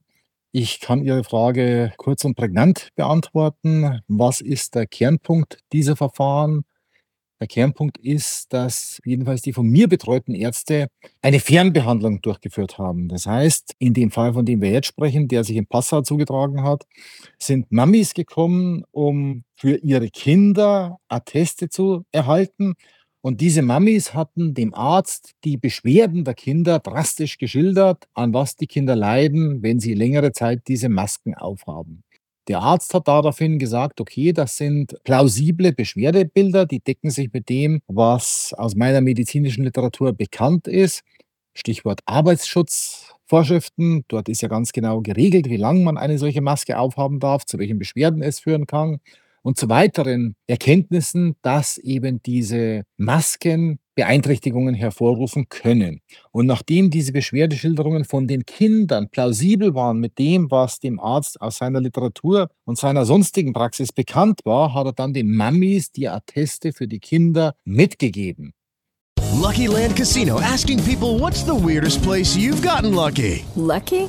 [0.59, 4.01] Ich kann Ihre Frage kurz und prägnant beantworten.
[4.09, 6.65] Was ist der Kernpunkt dieser Verfahren?
[7.39, 10.89] Der Kernpunkt ist, dass jedenfalls die von mir betreuten Ärzte
[11.21, 13.09] eine Fernbehandlung durchgeführt haben.
[13.09, 16.63] Das heißt, in dem Fall, von dem wir jetzt sprechen, der sich in Passau zugetragen
[16.63, 16.87] hat,
[17.39, 22.77] sind Mamis gekommen, um für ihre Kinder Atteste zu erhalten
[23.27, 28.69] und diese Mamis hatten dem Arzt die Beschwerden der Kinder drastisch geschildert, an was die
[28.69, 32.05] Kinder leiden, wenn sie längere Zeit diese Masken aufhaben.
[32.47, 37.81] Der Arzt hat daraufhin gesagt, okay, das sind plausible Beschwerdebilder, die decken sich mit dem,
[37.89, 41.03] was aus meiner medizinischen Literatur bekannt ist.
[41.53, 44.05] Stichwort Arbeitsschutzvorschriften.
[44.07, 47.59] Dort ist ja ganz genau geregelt, wie lange man eine solche Maske aufhaben darf, zu
[47.59, 49.01] welchen Beschwerden es führen kann
[49.47, 56.01] und zu weiteren Erkenntnissen, dass eben diese Masken Beeinträchtigungen hervorrufen können.
[56.33, 61.59] Und nachdem diese Beschwerdeschilderungen von den Kindern plausibel waren mit dem, was dem Arzt aus
[61.59, 66.73] seiner Literatur und seiner sonstigen Praxis bekannt war, hat er dann den Mammis die Atteste
[66.73, 68.53] für die Kinder mitgegeben.
[69.41, 73.45] Lucky Land Casino asking people what's the weirdest place you've gotten lucky?
[73.55, 74.09] Lucky?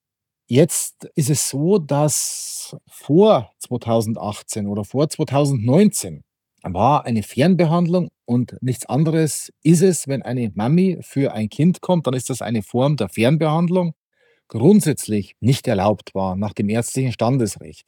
[0.53, 6.25] Jetzt ist es so, dass vor 2018 oder vor 2019
[6.63, 12.05] war eine Fernbehandlung und nichts anderes ist es, wenn eine Mami für ein Kind kommt,
[12.05, 13.93] dann ist das eine Form der Fernbehandlung,
[14.49, 17.87] grundsätzlich nicht erlaubt war nach dem ärztlichen Standesrecht.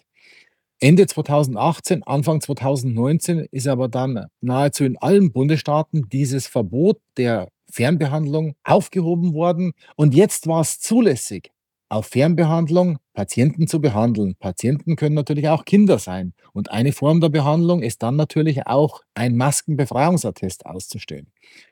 [0.80, 8.56] Ende 2018, Anfang 2019 ist aber dann nahezu in allen Bundesstaaten dieses Verbot der Fernbehandlung
[8.63, 11.52] aufgehoben worden und jetzt war es zulässig,
[11.93, 14.36] auf Fernbehandlung Patienten zu behandeln.
[14.39, 16.34] Patienten können natürlich auch Kinder sein.
[16.51, 21.27] Und eine Form der Behandlung ist dann natürlich auch ein Maskenbefreiungsattest auszustellen.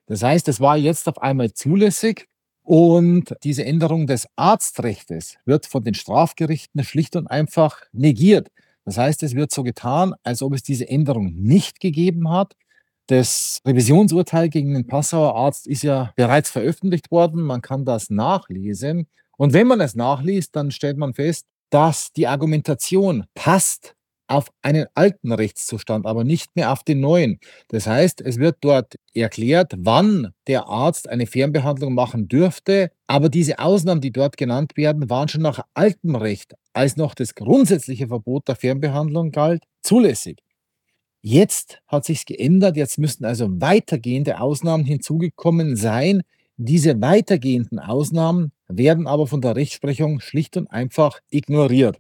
[0.06, 2.28] Das heißt, es war jetzt auf einmal zulässig
[2.62, 8.50] und diese Änderung des Arztrechtes wird von den Strafgerichten schlicht und einfach negiert.
[8.86, 12.56] Das heißt, es wird so getan, als ob es diese Änderung nicht gegeben hat.
[13.08, 17.42] Das Revisionsurteil gegen den Passauer Arzt ist ja bereits veröffentlicht worden.
[17.42, 19.08] Man kann das nachlesen.
[19.42, 23.96] Und wenn man es nachliest, dann stellt man fest, dass die Argumentation passt
[24.28, 27.40] auf einen alten Rechtszustand, aber nicht mehr auf den neuen.
[27.70, 33.58] Das heißt, es wird dort erklärt, wann der Arzt eine Fernbehandlung machen dürfte, aber diese
[33.58, 38.48] Ausnahmen, die dort genannt werden, waren schon nach altem Recht, als noch das grundsätzliche Verbot
[38.48, 40.38] der Fernbehandlung galt, zulässig.
[41.24, 46.22] Jetzt hat sich's geändert, jetzt müssten also weitergehende Ausnahmen hinzugekommen sein.
[46.58, 51.98] Diese weitergehenden Ausnahmen werden aber von der Rechtsprechung schlicht und einfach ignoriert.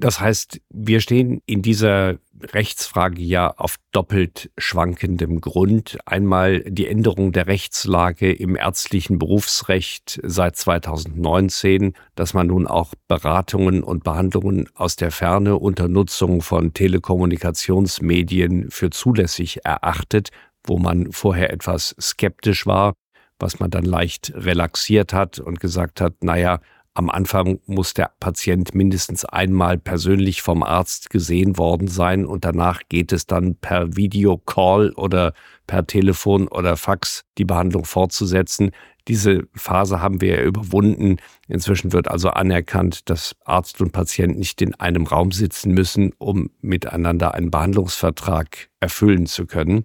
[0.00, 5.98] Das heißt, wir stehen in dieser Rechtsfrage ja auf doppelt schwankendem Grund.
[6.06, 13.82] Einmal die Änderung der Rechtslage im ärztlichen Berufsrecht seit 2019, dass man nun auch Beratungen
[13.82, 20.30] und Behandlungen aus der Ferne unter Nutzung von Telekommunikationsmedien für zulässig erachtet,
[20.64, 22.94] wo man vorher etwas skeptisch war,
[23.40, 26.60] was man dann leicht relaxiert hat und gesagt hat, naja,
[26.94, 32.82] am Anfang muss der Patient mindestens einmal persönlich vom Arzt gesehen worden sein und danach
[32.88, 35.32] geht es dann per Videocall oder
[35.66, 38.72] per Telefon oder Fax die Behandlung fortzusetzen.
[39.06, 41.18] Diese Phase haben wir ja überwunden.
[41.48, 46.50] Inzwischen wird also anerkannt, dass Arzt und Patient nicht in einem Raum sitzen müssen, um
[46.60, 49.84] miteinander einen Behandlungsvertrag erfüllen zu können.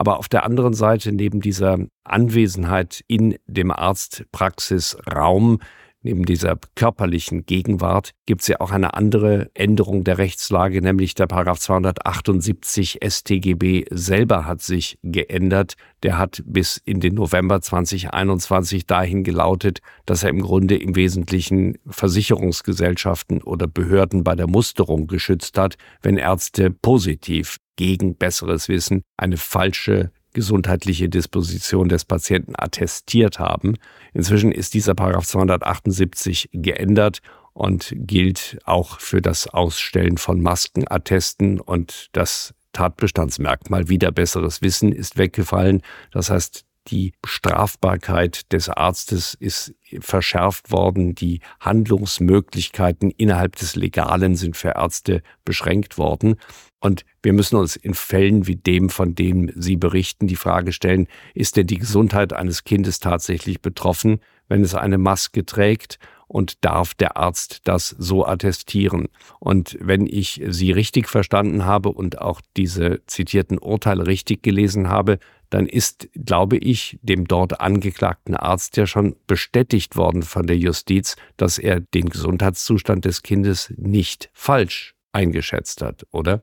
[0.00, 5.60] Aber auf der anderen Seite, neben dieser Anwesenheit in dem Arztpraxisraum,
[6.02, 11.26] Neben dieser körperlichen Gegenwart gibt es ja auch eine andere Änderung der Rechtslage, nämlich der
[11.26, 15.74] Paragraph 278 StGB selber hat sich geändert.
[16.02, 21.76] Der hat bis in den November 2021 dahin gelautet, dass er im Grunde im Wesentlichen
[21.86, 29.36] Versicherungsgesellschaften oder Behörden bei der Musterung geschützt hat, wenn Ärzte positiv gegen besseres Wissen eine
[29.36, 33.74] falsche gesundheitliche Disposition des Patienten attestiert haben.
[34.14, 37.20] Inzwischen ist dieser Paragraph 278 geändert
[37.52, 45.18] und gilt auch für das Ausstellen von Maskenattesten und das Tatbestandsmerkmal wieder besseres Wissen ist
[45.18, 45.82] weggefallen.
[46.12, 51.14] Das heißt, die Strafbarkeit des Arztes ist verschärft worden.
[51.14, 56.36] Die Handlungsmöglichkeiten innerhalb des Legalen sind für Ärzte beschränkt worden.
[56.80, 61.06] Und wir müssen uns in Fällen wie dem, von dem Sie berichten, die Frage stellen,
[61.34, 65.98] ist denn die Gesundheit eines Kindes tatsächlich betroffen, wenn es eine Maske trägt?
[66.26, 69.08] Und darf der Arzt das so attestieren?
[69.40, 75.18] Und wenn ich Sie richtig verstanden habe und auch diese zitierten Urteile richtig gelesen habe,
[75.50, 81.16] dann ist, glaube ich, dem dort angeklagten Arzt ja schon bestätigt worden von der Justiz,
[81.36, 86.42] dass er den Gesundheitszustand des Kindes nicht falsch eingeschätzt hat, oder?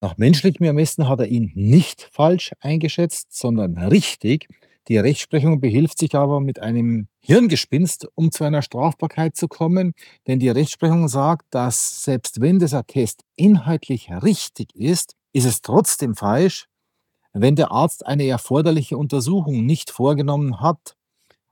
[0.00, 4.48] Nach menschlichem Ermessen hat er ihn nicht falsch eingeschätzt, sondern richtig.
[4.86, 9.92] Die Rechtsprechung behilft sich aber mit einem Hirngespinst, um zu einer Strafbarkeit zu kommen,
[10.26, 16.14] denn die Rechtsprechung sagt, dass selbst wenn dieser Test inhaltlich richtig ist, ist es trotzdem
[16.14, 16.67] falsch,
[17.40, 20.96] wenn der Arzt eine erforderliche Untersuchung nicht vorgenommen hat.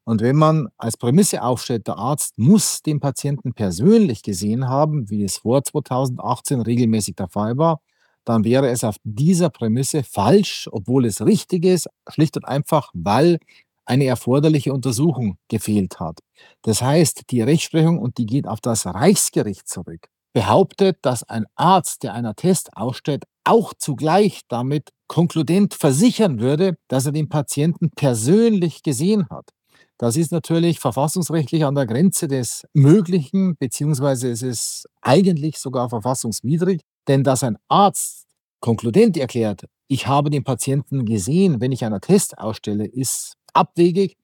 [0.04, 5.24] Und wenn man als Prämisse aufstellt, der Arzt muss den Patienten persönlich gesehen haben, wie
[5.24, 7.80] es vor 2018 regelmäßig der Fall war,
[8.24, 13.38] dann wäre es auf dieser Prämisse falsch, obwohl es richtig ist, schlicht und einfach, weil
[13.84, 16.18] eine erforderliche Untersuchung gefehlt hat.
[16.62, 22.02] Das heißt, die Rechtsprechung, und die geht auf das Reichsgericht zurück, behauptet, dass ein Arzt,
[22.02, 28.82] der einen Test ausstellt, auch zugleich damit konkludent versichern würde, dass er den Patienten persönlich
[28.82, 29.50] gesehen hat.
[29.98, 36.82] Das ist natürlich verfassungsrechtlich an der Grenze des Möglichen, beziehungsweise es ist eigentlich sogar verfassungswidrig,
[37.08, 38.26] denn dass ein Arzt
[38.60, 44.16] konkludent erklärt, ich habe den Patienten gesehen, wenn ich einen Test ausstelle, ist abwegig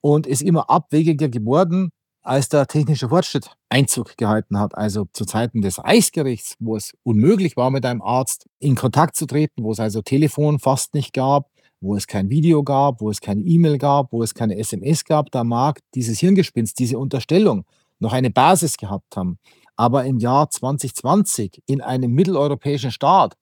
[0.00, 1.90] und ist immer abwegiger geworden,
[2.22, 7.56] als der technische Fortschritt Einzug gehalten hat, also zu Zeiten des Reichsgerichts, wo es unmöglich
[7.56, 11.48] war, mit einem Arzt in Kontakt zu treten, wo es also Telefon fast nicht gab,
[11.80, 15.30] wo es kein Video gab, wo es keine E-Mail gab, wo es keine SMS gab,
[15.30, 17.64] da mag dieses Hirngespinst, diese Unterstellung
[17.98, 19.38] noch eine Basis gehabt haben.
[19.76, 23.36] Aber im Jahr 2020 in einem mitteleuropäischen Staat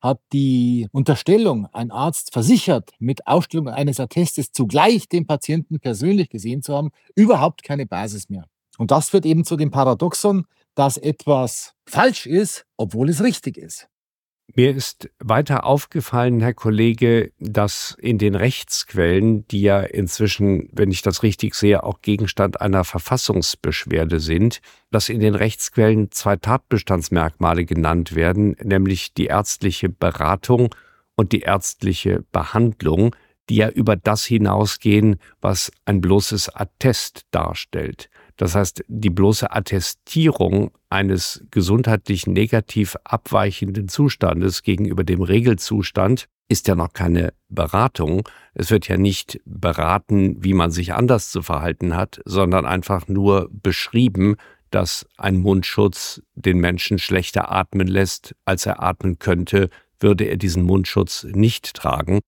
[0.00, 6.62] hat die Unterstellung, ein Arzt versichert, mit Ausstellung eines Attestes zugleich den Patienten persönlich gesehen
[6.62, 8.44] zu haben, überhaupt keine Basis mehr.
[8.78, 13.88] Und das führt eben zu dem Paradoxon, dass etwas falsch ist, obwohl es richtig ist.
[14.54, 21.02] Mir ist weiter aufgefallen, Herr Kollege, dass in den Rechtsquellen, die ja inzwischen, wenn ich
[21.02, 28.14] das richtig sehe, auch Gegenstand einer Verfassungsbeschwerde sind, dass in den Rechtsquellen zwei Tatbestandsmerkmale genannt
[28.14, 30.74] werden, nämlich die ärztliche Beratung
[31.14, 33.14] und die ärztliche Behandlung,
[33.50, 38.08] die ja über das hinausgehen, was ein bloßes Attest darstellt.
[38.38, 46.74] Das heißt, die bloße Attestierung eines gesundheitlich negativ abweichenden Zustandes gegenüber dem Regelzustand ist ja
[46.74, 48.26] noch keine Beratung.
[48.54, 53.50] Es wird ja nicht beraten, wie man sich anders zu verhalten hat, sondern einfach nur
[53.52, 54.36] beschrieben,
[54.70, 59.68] dass ein Mundschutz den Menschen schlechter atmen lässt, als er atmen könnte,
[59.98, 62.20] würde er diesen Mundschutz nicht tragen.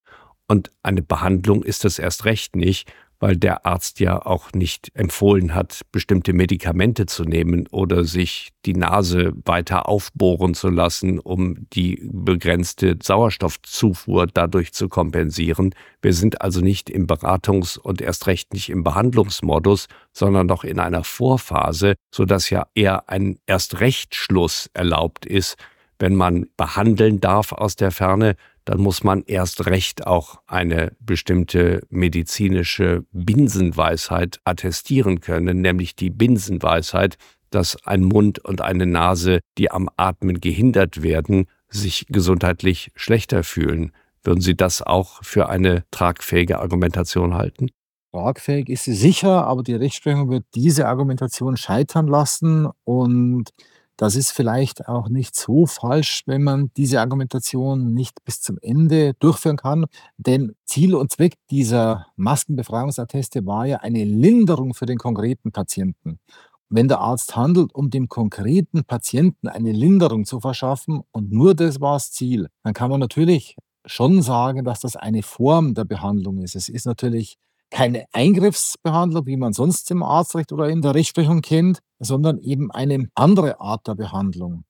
[0.47, 2.91] Und eine Behandlung ist das erst recht nicht,
[3.21, 8.73] weil der Arzt ja auch nicht empfohlen hat, bestimmte Medikamente zu nehmen oder sich die
[8.73, 15.73] Nase weiter aufbohren zu lassen, um die begrenzte Sauerstoffzufuhr dadurch zu kompensieren.
[16.01, 20.79] Wir sind also nicht im Beratungs- und erst recht nicht im Behandlungsmodus, sondern noch in
[20.79, 25.57] einer Vorphase, sodass ja eher ein Erstrechtschluss erlaubt ist,
[25.99, 28.35] wenn man behandeln darf aus der Ferne,
[28.65, 37.17] dann muss man erst recht auch eine bestimmte medizinische Binsenweisheit attestieren können, nämlich die Binsenweisheit,
[37.49, 43.91] dass ein Mund und eine Nase, die am Atmen gehindert werden, sich gesundheitlich schlechter fühlen.
[44.23, 47.69] Würden Sie das auch für eine tragfähige Argumentation halten?
[48.13, 53.51] Tragfähig ist sie sicher, aber die Rechtsprechung wird diese Argumentation scheitern lassen und
[53.97, 59.13] das ist vielleicht auch nicht so falsch, wenn man diese Argumentation nicht bis zum Ende
[59.19, 59.85] durchführen kann,
[60.17, 66.19] denn Ziel und Zweck dieser Maskenbefreiungsatteste war ja eine Linderung für den konkreten Patienten.
[66.69, 71.81] Wenn der Arzt handelt, um dem konkreten Patienten eine Linderung zu verschaffen und nur das
[71.81, 76.37] war das Ziel, dann kann man natürlich schon sagen, dass das eine Form der Behandlung
[76.37, 76.55] ist.
[76.55, 77.37] Es ist natürlich
[77.71, 83.09] keine Eingriffsbehandlung, wie man sonst im Arztrecht oder in der Rechtsprechung kennt, sondern eben eine
[83.15, 84.65] andere Art der Behandlung.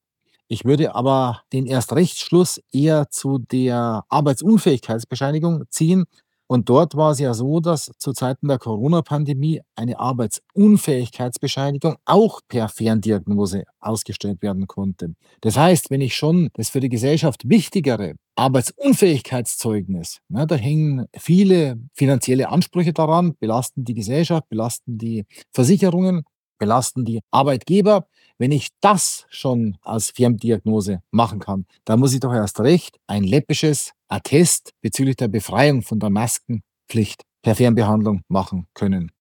[0.48, 6.06] Ich würde aber den Erstrechtsschluss eher zu der Arbeitsunfähigkeitsbescheinigung ziehen,
[6.52, 12.68] und dort war es ja so, dass zu Zeiten der Corona-Pandemie eine Arbeitsunfähigkeitsbescheinigung auch per
[12.68, 15.16] Ferndiagnose ausgestellt werden konnte.
[15.40, 21.80] Das heißt, wenn ich schon das für die Gesellschaft wichtigere Arbeitsunfähigkeitszeugnis, na, da hängen viele
[21.94, 25.24] finanzielle Ansprüche daran, belasten die Gesellschaft, belasten die
[25.54, 26.24] Versicherungen,
[26.58, 28.08] belasten die Arbeitgeber.
[28.38, 33.24] Wenn ich das schon als Ferndiagnose machen kann, dann muss ich doch erst recht ein
[33.24, 39.12] läppisches Attest bezüglich der Befreiung von der Maskenpflicht per Fernbehandlung machen können.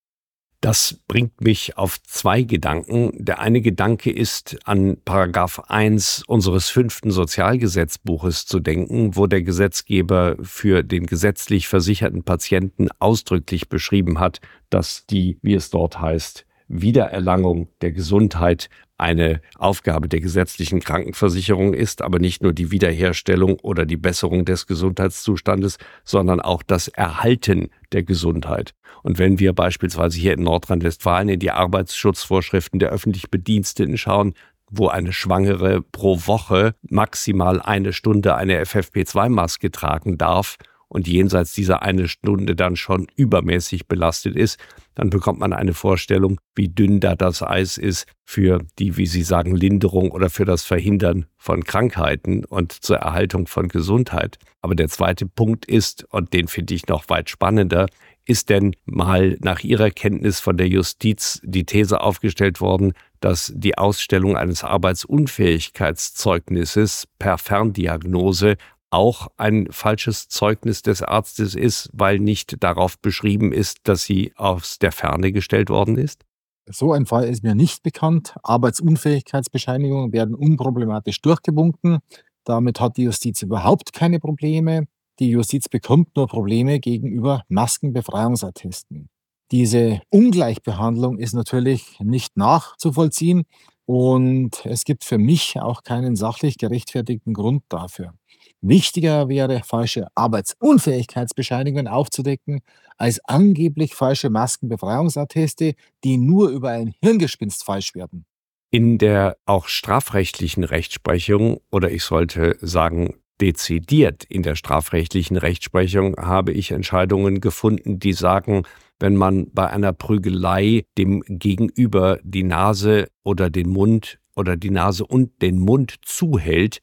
[0.61, 3.13] Das bringt mich auf zwei Gedanken.
[3.15, 10.37] Der eine Gedanke ist, an Paragraph 1 unseres fünften Sozialgesetzbuches zu denken, wo der Gesetzgeber
[10.43, 17.69] für den gesetzlich versicherten Patienten ausdrücklich beschrieben hat, dass die, wie es dort heißt, Wiedererlangung
[17.81, 18.69] der Gesundheit
[19.01, 24.67] eine Aufgabe der gesetzlichen Krankenversicherung ist, aber nicht nur die Wiederherstellung oder die Besserung des
[24.67, 28.75] Gesundheitszustandes, sondern auch das Erhalten der Gesundheit.
[29.03, 34.35] Und wenn wir beispielsweise hier in Nordrhein-Westfalen in die Arbeitsschutzvorschriften der öffentlich Bediensteten schauen,
[34.71, 40.57] wo eine Schwangere pro Woche maximal eine Stunde eine FFP2-Maske tragen darf
[40.91, 44.59] und jenseits dieser eine Stunde dann schon übermäßig belastet ist,
[44.97, 49.23] dann bekommt man eine Vorstellung, wie dünn da das Eis ist für die, wie Sie
[49.23, 54.39] sagen, Linderung oder für das Verhindern von Krankheiten und zur Erhaltung von Gesundheit.
[54.63, 57.87] Aber der zweite Punkt ist, und den finde ich noch weit spannender,
[58.27, 63.79] ist denn mal nach Ihrer Kenntnis von der Justiz die These aufgestellt worden, dass die
[63.79, 68.57] Ausstellung eines Arbeitsunfähigkeitszeugnisses per Ferndiagnose
[68.91, 74.79] auch ein falsches Zeugnis des Arztes ist, weil nicht darauf beschrieben ist, dass sie aus
[74.79, 76.25] der Ferne gestellt worden ist?
[76.69, 78.35] So ein Fall ist mir nicht bekannt.
[78.43, 81.99] Arbeitsunfähigkeitsbescheinigungen werden unproblematisch durchgewunken.
[82.45, 84.87] Damit hat die Justiz überhaupt keine Probleme.
[85.19, 89.09] Die Justiz bekommt nur Probleme gegenüber Maskenbefreiungsattesten.
[89.51, 93.45] Diese Ungleichbehandlung ist natürlich nicht nachzuvollziehen
[93.85, 98.15] und es gibt für mich auch keinen sachlich gerechtfertigten Grund dafür.
[98.61, 102.61] Wichtiger wäre, falsche Arbeitsunfähigkeitsbescheinigungen aufzudecken,
[102.99, 105.75] als angeblich falsche Maskenbefreiungsatteste,
[106.05, 108.27] die nur über ein Hirngespinst falsch werden.
[108.71, 116.53] In der auch strafrechtlichen Rechtsprechung oder ich sollte sagen dezidiert in der strafrechtlichen Rechtsprechung habe
[116.53, 118.65] ich Entscheidungen gefunden, die sagen,
[118.99, 125.07] wenn man bei einer Prügelei dem Gegenüber die Nase oder den Mund oder die Nase
[125.07, 126.81] und den Mund zuhält,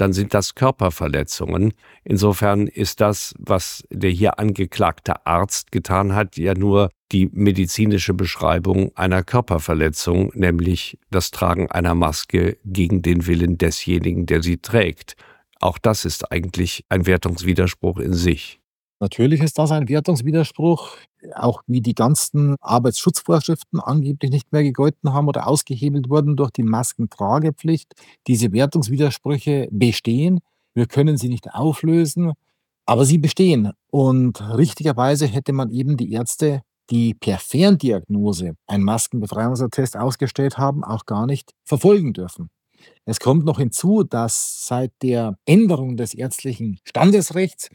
[0.00, 1.74] dann sind das Körperverletzungen.
[2.04, 8.96] Insofern ist das, was der hier angeklagte Arzt getan hat, ja nur die medizinische Beschreibung
[8.96, 15.16] einer Körperverletzung, nämlich das Tragen einer Maske gegen den Willen desjenigen, der sie trägt.
[15.60, 18.60] Auch das ist eigentlich ein Wertungswiderspruch in sich.
[19.00, 20.90] Natürlich ist das ein Wertungswiderspruch,
[21.34, 26.62] auch wie die ganzen Arbeitsschutzvorschriften angeblich nicht mehr gegolten haben oder ausgehebelt wurden durch die
[26.62, 27.94] Maskentragepflicht.
[28.26, 30.40] Diese Wertungswidersprüche bestehen.
[30.74, 32.32] Wir können sie nicht auflösen,
[32.84, 33.72] aber sie bestehen.
[33.90, 41.06] Und richtigerweise hätte man eben die Ärzte, die per Ferndiagnose ein Maskenbefreiungsattest ausgestellt haben, auch
[41.06, 42.50] gar nicht verfolgen dürfen.
[43.06, 47.70] Es kommt noch hinzu, dass seit der Änderung des ärztlichen Standesrechts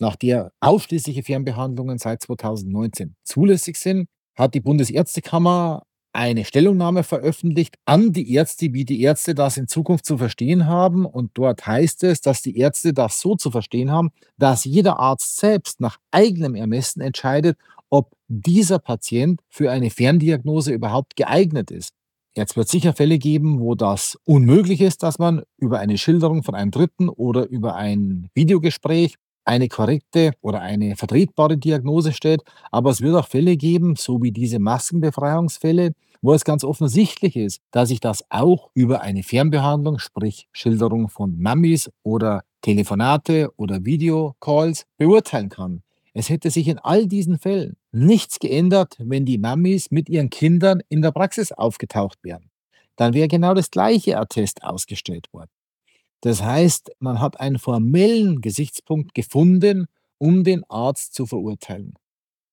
[0.00, 5.82] nach der ausschließliche Fernbehandlungen seit 2019 zulässig sind, hat die Bundesärztekammer
[6.12, 11.06] eine Stellungnahme veröffentlicht an die Ärzte, wie die Ärzte das in Zukunft zu verstehen haben.
[11.06, 15.36] Und dort heißt es, dass die Ärzte das so zu verstehen haben, dass jeder Arzt
[15.36, 17.58] selbst nach eigenem Ermessen entscheidet,
[17.90, 21.92] ob dieser Patient für eine Ferndiagnose überhaupt geeignet ist.
[22.36, 26.54] Jetzt wird sicher Fälle geben, wo das unmöglich ist, dass man über eine Schilderung von
[26.54, 29.16] einem Dritten oder über ein Videogespräch
[29.50, 32.42] eine korrekte oder eine vertretbare Diagnose stellt.
[32.70, 35.92] Aber es wird auch Fälle geben, so wie diese Maskenbefreiungsfälle,
[36.22, 41.36] wo es ganz offensichtlich ist, dass ich das auch über eine Fernbehandlung, sprich Schilderung von
[41.38, 45.82] Mammis oder Telefonate oder Videocalls beurteilen kann.
[46.12, 50.80] Es hätte sich in all diesen Fällen nichts geändert, wenn die Mammis mit ihren Kindern
[50.88, 52.50] in der Praxis aufgetaucht wären.
[52.96, 55.50] Dann wäre genau das gleiche Attest ausgestellt worden.
[56.20, 59.86] Das heißt, man hat einen formellen Gesichtspunkt gefunden,
[60.18, 61.94] um den Arzt zu verurteilen.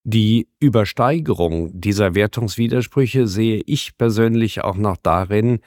[0.06, 5.60] Die Übersteigerung dieser Wertungswidersprüche sehe ich persönlich auch noch darin,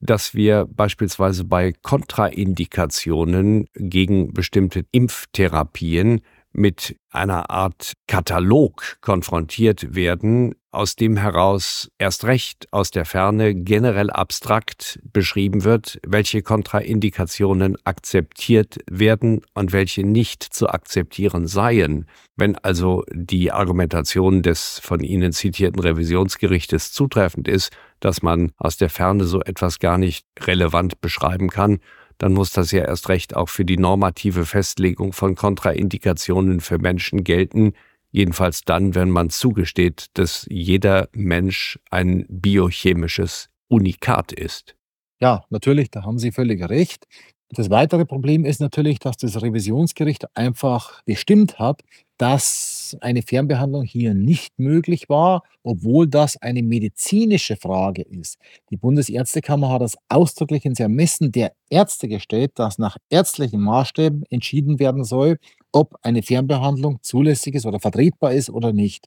[0.00, 6.22] dass wir beispielsweise bei Kontraindikationen gegen bestimmte Impftherapien
[6.54, 14.10] mit einer Art Katalog konfrontiert werden, aus dem heraus erst recht aus der Ferne generell
[14.10, 22.06] abstrakt beschrieben wird, welche Kontraindikationen akzeptiert werden und welche nicht zu akzeptieren seien.
[22.36, 28.90] Wenn also die Argumentation des von Ihnen zitierten Revisionsgerichtes zutreffend ist, dass man aus der
[28.90, 31.78] Ferne so etwas gar nicht relevant beschreiben kann,
[32.24, 37.22] dann muss das ja erst recht auch für die normative Festlegung von Kontraindikationen für Menschen
[37.22, 37.74] gelten,
[38.12, 44.74] jedenfalls dann, wenn man zugesteht, dass jeder Mensch ein biochemisches Unikat ist.
[45.20, 47.04] Ja, natürlich, da haben Sie völlig recht.
[47.50, 51.82] Das weitere Problem ist natürlich, dass das Revisionsgericht einfach bestimmt hat,
[52.16, 58.38] dass eine Fernbehandlung hier nicht möglich war, obwohl das eine medizinische Frage ist.
[58.70, 64.78] Die Bundesärztekammer hat das ausdrücklich ins Ermessen der Ärzte gestellt, dass nach ärztlichen Maßstäben entschieden
[64.78, 65.38] werden soll,
[65.70, 69.06] ob eine Fernbehandlung zulässig ist oder vertretbar ist oder nicht.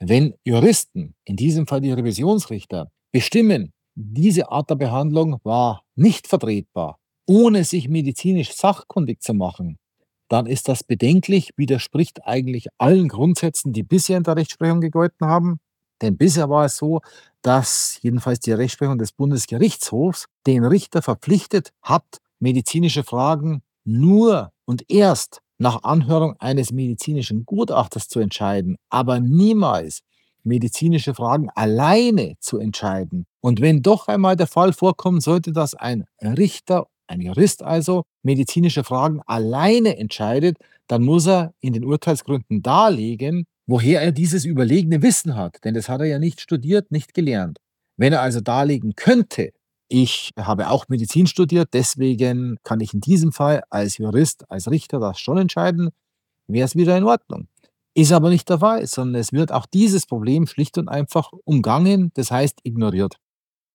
[0.00, 6.98] Wenn Juristen, in diesem Fall die Revisionsrichter, bestimmen, diese Art der Behandlung war nicht vertretbar,
[7.26, 9.78] ohne sich medizinisch sachkundig zu machen,
[10.28, 15.58] dann ist das bedenklich, widerspricht eigentlich allen Grundsätzen, die bisher in der Rechtsprechung gegolten haben.
[16.02, 17.00] Denn bisher war es so,
[17.42, 25.40] dass jedenfalls die Rechtsprechung des Bundesgerichtshofs den Richter verpflichtet hat, medizinische Fragen nur und erst
[25.58, 30.00] nach Anhörung eines medizinischen Gutachters zu entscheiden, aber niemals
[30.42, 33.26] medizinische Fragen alleine zu entscheiden.
[33.40, 38.84] Und wenn doch einmal der Fall vorkommen sollte, dass ein Richter ein Jurist also medizinische
[38.84, 45.36] Fragen alleine entscheidet, dann muss er in den Urteilsgründen darlegen, woher er dieses überlegene Wissen
[45.36, 45.58] hat.
[45.64, 47.58] Denn das hat er ja nicht studiert, nicht gelernt.
[47.96, 49.50] Wenn er also darlegen könnte,
[49.88, 54.98] ich habe auch Medizin studiert, deswegen kann ich in diesem Fall als Jurist, als Richter
[54.98, 55.90] das schon entscheiden,
[56.48, 57.48] wäre es wieder in Ordnung.
[57.94, 62.10] Ist aber nicht der Fall, sondern es wird auch dieses Problem schlicht und einfach umgangen,
[62.14, 63.16] das heißt ignoriert.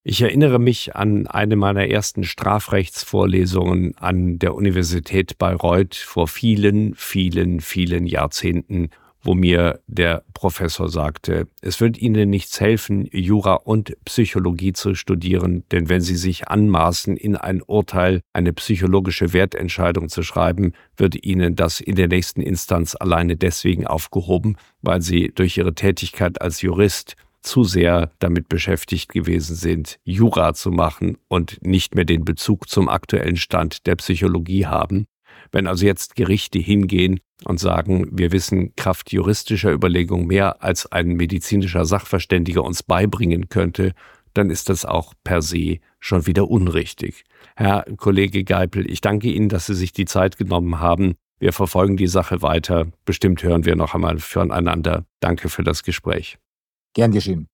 [0.04, 7.62] Ich erinnere mich an eine meiner ersten Strafrechtsvorlesungen an der Universität Bayreuth vor vielen, vielen,
[7.62, 8.90] vielen Jahrzehnten,
[9.22, 15.66] wo mir der Professor sagte, es wird Ihnen nichts helfen, Jura und Psychologie zu studieren,
[15.72, 21.56] denn wenn Sie sich anmaßen, in ein Urteil eine psychologische Wertentscheidung zu schreiben, wird Ihnen
[21.56, 27.16] das in der nächsten Instanz alleine deswegen aufgehoben, weil Sie durch Ihre Tätigkeit als Jurist
[27.42, 32.90] zu sehr damit beschäftigt gewesen sind, Jura zu machen und nicht mehr den Bezug zum
[32.90, 35.06] aktuellen Stand der Psychologie haben.
[35.52, 41.10] Wenn also jetzt Gerichte hingehen und sagen, wir wissen Kraft juristischer Überlegung mehr, als ein
[41.10, 43.94] medizinischer Sachverständiger uns beibringen könnte,
[44.34, 47.26] dann ist das auch per se schon wieder unrichtig.
[47.56, 51.16] Herr Kollege Geipel, ich danke Ihnen, dass Sie sich die Zeit genommen haben.
[51.40, 52.88] Wir verfolgen die Sache weiter.
[53.04, 55.06] Bestimmt hören wir noch einmal voneinander.
[55.20, 56.38] Danke für das Gespräch.
[56.94, 57.48] Gern geschehen.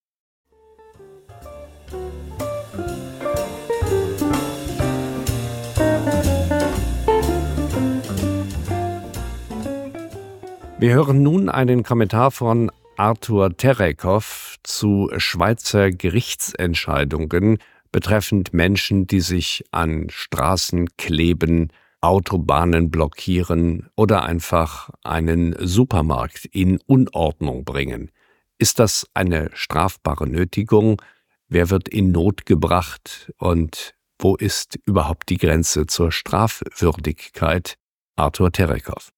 [10.79, 17.57] Wir hören nun einen Kommentar von Arthur Terekow zu Schweizer Gerichtsentscheidungen
[17.91, 21.71] betreffend Menschen, die sich an Straßen kleben,
[22.01, 28.11] Autobahnen blockieren oder einfach einen Supermarkt in Unordnung bringen.
[28.59, 31.01] Ist das eine strafbare Nötigung?
[31.47, 37.77] Wer wird in Not gebracht und wo ist überhaupt die Grenze zur Strafwürdigkeit?
[38.15, 39.11] Arthur Terekow.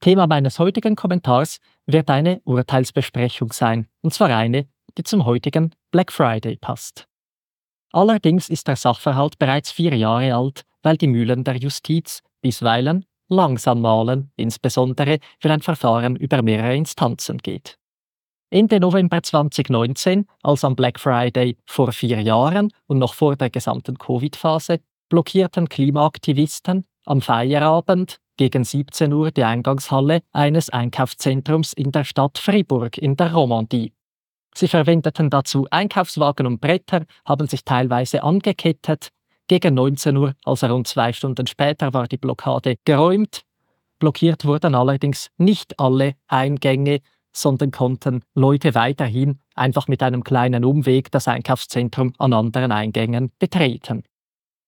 [0.00, 4.66] Thema meines heutigen Kommentars wird eine Urteilsbesprechung sein, und zwar eine,
[4.98, 7.06] die zum heutigen Black Friday passt.
[7.92, 13.80] Allerdings ist der Sachverhalt bereits vier Jahre alt, weil die Mühlen der Justiz bisweilen langsam
[13.80, 17.78] malen, insbesondere wenn ein Verfahren über mehrere Instanzen geht.
[18.52, 23.96] Ende November 2019, als am Black Friday vor vier Jahren und noch vor der gesamten
[23.96, 32.36] Covid-Phase, blockierten Klimaaktivisten am Feierabend gegen 17 Uhr die Eingangshalle eines Einkaufszentrums in der Stadt
[32.36, 33.94] Fribourg in der Romandie.
[34.54, 39.08] Sie verwendeten dazu Einkaufswagen und Bretter, haben sich teilweise angekettet.
[39.48, 43.44] Gegen 19 Uhr, also rund zwei Stunden später, war die Blockade geräumt.
[43.98, 47.00] Blockiert wurden allerdings nicht alle Eingänge
[47.32, 54.04] sondern konnten Leute weiterhin einfach mit einem kleinen Umweg das Einkaufszentrum an anderen Eingängen betreten.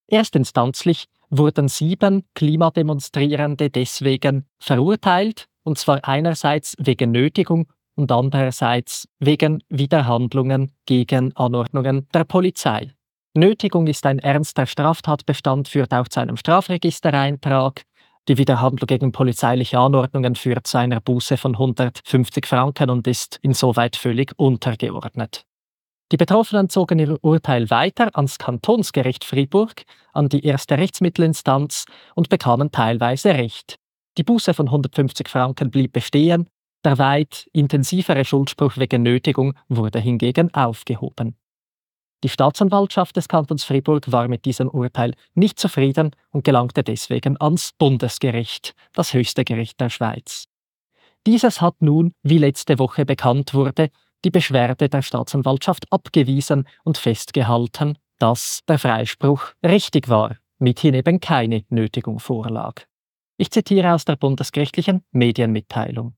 [0.09, 10.73] Erstinstanzlich wurden sieben Klimademonstrierende deswegen verurteilt, und zwar einerseits wegen Nötigung und andererseits wegen Widerhandlungen
[10.87, 12.93] gegen Anordnungen der Polizei.
[13.35, 17.83] Nötigung ist ein ernster Straftatbestand, führt auch zu einem Strafregistereintrag.
[18.29, 23.97] Die Widerhandlung gegen polizeiliche Anordnungen führt zu einer Buße von 150 Franken und ist insoweit
[23.97, 25.45] völlig untergeordnet.
[26.11, 32.71] Die Betroffenen zogen ihr Urteil weiter ans Kantonsgericht Fribourg, an die erste Rechtsmittelinstanz und bekamen
[32.71, 33.77] teilweise Recht.
[34.17, 36.49] Die Buße von 150 Franken blieb bestehen,
[36.85, 41.37] der weit intensivere Schuldspruch wegen Nötigung wurde hingegen aufgehoben.
[42.25, 47.73] Die Staatsanwaltschaft des Kantons Fribourg war mit diesem Urteil nicht zufrieden und gelangte deswegen ans
[47.77, 50.47] Bundesgericht, das höchste Gericht der Schweiz.
[51.27, 53.91] Dieses hat nun, wie letzte Woche bekannt wurde,
[54.25, 61.67] die Beschwerde der Staatsanwaltschaft abgewiesen und festgehalten, dass der Freispruch richtig war, mithin eben keine
[61.69, 62.85] Nötigung vorlag.
[63.37, 66.15] Ich zitiere aus der bundesgerichtlichen Medienmitteilung.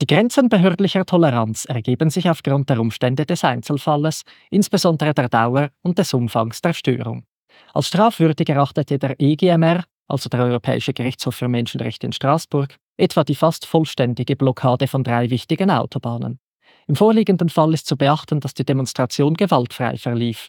[0.00, 5.98] Die Grenzen behördlicher Toleranz ergeben sich aufgrund der Umstände des Einzelfalles, insbesondere der Dauer und
[5.98, 7.24] des Umfangs der Störung.
[7.72, 13.36] Als strafwürdig erachtete der EGMR, also der Europäische Gerichtshof für Menschenrechte in Straßburg, etwa die
[13.36, 16.40] fast vollständige Blockade von drei wichtigen Autobahnen.
[16.88, 20.48] Im vorliegenden Fall ist zu beachten, dass die Demonstration gewaltfrei verlief.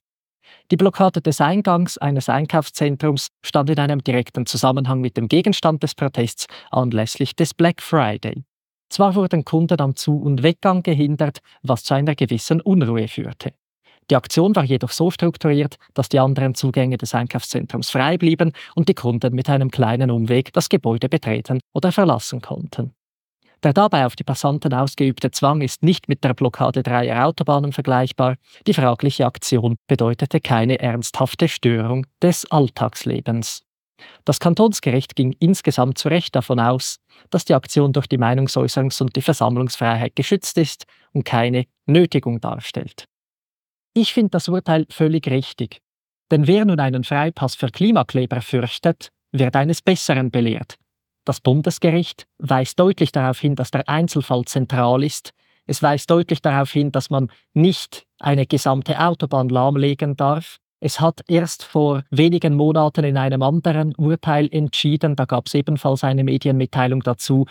[0.72, 5.96] Die Blockade des Eingangs eines Einkaufszentrums stand in einem direkten Zusammenhang mit dem Gegenstand des
[5.96, 8.44] Protests anlässlich des Black Friday.
[8.96, 13.52] Zwar wurden Kunden am Zu- und Weggang gehindert, was zu einer gewissen Unruhe führte.
[14.10, 18.88] Die Aktion war jedoch so strukturiert, dass die anderen Zugänge des Einkaufszentrums frei blieben und
[18.88, 22.94] die Kunden mit einem kleinen Umweg das Gebäude betreten oder verlassen konnten.
[23.64, 28.38] Der dabei auf die Passanten ausgeübte Zwang ist nicht mit der Blockade dreier Autobahnen vergleichbar.
[28.66, 33.66] Die fragliche Aktion bedeutete keine ernsthafte Störung des Alltagslebens.
[34.26, 36.98] Das Kantonsgericht ging insgesamt zu Recht davon aus,
[37.30, 43.06] dass die Aktion durch die Meinungsäußerungs- und die Versammlungsfreiheit geschützt ist und keine Nötigung darstellt.
[43.94, 45.82] Ich finde das Urteil völlig richtig.
[46.32, 50.76] Denn wer nun einen Freipass für Klimakleber fürchtet, wird eines Besseren belehrt.
[51.24, 55.32] Das Bundesgericht weist deutlich darauf hin, dass der Einzelfall zentral ist.
[55.66, 61.22] Es weist deutlich darauf hin, dass man nicht eine gesamte Autobahn lahmlegen darf, es hat
[61.28, 67.02] erst vor wenigen Monaten in einem anderen Urteil entschieden, da gab es ebenfalls eine Medienmitteilung
[67.02, 67.48] dazu,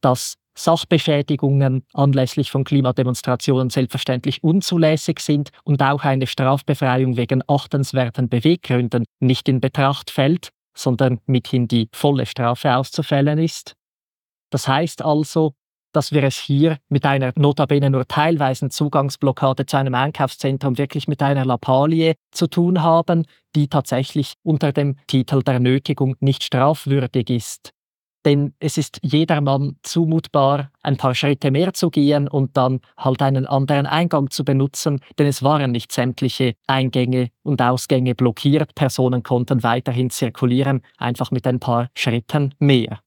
[0.00, 9.04] dass Sachbeschädigungen anlässlich von Klimademonstrationen selbstverständlich unzulässig sind und auch eine Strafbefreiung wegen achtenswerten Beweggründen
[9.20, 13.74] nicht in Betracht fällt, sondern mithin die volle Strafe auszufällen ist.
[14.48, 15.52] Das heißt also,
[15.92, 21.22] dass wir es hier mit einer notabene nur teilweisen Zugangsblockade zu einem Einkaufszentrum wirklich mit
[21.22, 23.24] einer Lappalie zu tun haben,
[23.54, 27.72] die tatsächlich unter dem Titel der Nötigung nicht strafwürdig ist.
[28.24, 33.46] Denn es ist jedermann zumutbar, ein paar Schritte mehr zu gehen und dann halt einen
[33.46, 38.74] anderen Eingang zu benutzen, denn es waren nicht sämtliche Eingänge und Ausgänge blockiert.
[38.74, 43.00] Personen konnten weiterhin zirkulieren, einfach mit ein paar Schritten mehr.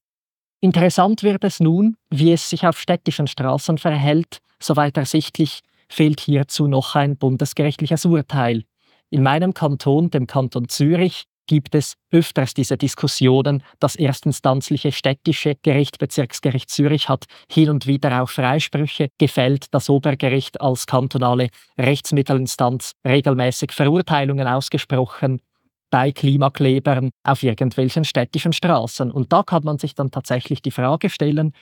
[0.64, 4.38] Interessant wird es nun, wie es sich auf städtischen Straßen verhält.
[4.60, 5.58] Soweit ersichtlich
[5.88, 8.62] fehlt hierzu noch ein bundesgerichtliches Urteil.
[9.10, 13.64] In meinem Kanton, dem Kanton Zürich, gibt es öfters diese Diskussionen.
[13.80, 19.66] Das erstinstanzliche städtische Gericht, Bezirksgericht Zürich, hat hin und wieder auch Freisprüche gefällt.
[19.72, 25.40] Das Obergericht als kantonale Rechtsmittelinstanz regelmäßig Verurteilungen ausgesprochen
[25.92, 29.12] bei Klimaklebern auf irgendwelchen städtischen Straßen.
[29.12, 31.52] Und da kann man sich dann tatsächlich die Frage stellen,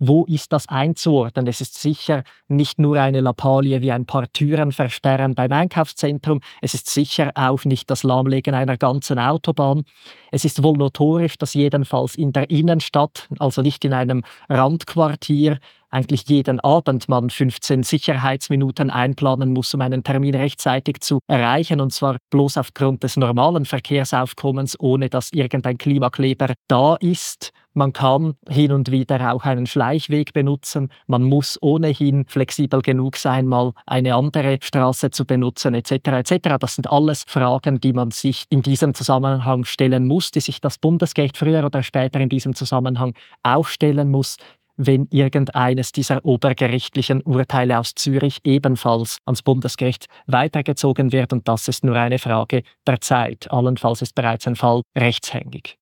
[0.00, 1.46] wo ist das einzuordnen?
[1.46, 6.40] Es ist sicher nicht nur eine Lappalie wie ein paar Türen versperren beim Einkaufszentrum.
[6.62, 9.84] Es ist sicher auch nicht das Lahmlegen einer ganzen Autobahn.
[10.32, 15.58] Es ist wohl notorisch, dass jedenfalls in der Innenstadt, also nicht in einem Randquartier,
[15.90, 21.92] eigentlich jeden Abend man 15 Sicherheitsminuten einplanen muss, um einen Termin rechtzeitig zu erreichen, und
[21.92, 27.52] zwar bloß aufgrund des normalen Verkehrsaufkommens, ohne dass irgendein Klimakleber da ist.
[27.72, 30.90] Man kann hin und wieder auch einen Schleichweg benutzen.
[31.06, 35.92] Man muss ohnehin flexibel genug sein, mal eine andere Straße zu benutzen, etc.
[36.08, 36.56] etc.
[36.58, 40.78] Das sind alles Fragen, die man sich in diesem Zusammenhang stellen muss, die sich das
[40.78, 44.36] Bundesgericht früher oder später in diesem Zusammenhang auch stellen muss
[44.82, 51.34] wenn irgendeines dieser obergerichtlichen Urteile aus Zürich ebenfalls ans Bundesgericht weitergezogen wird.
[51.34, 53.50] Und das ist nur eine Frage der Zeit.
[53.50, 55.79] Allenfalls ist bereits ein Fall rechtshängig.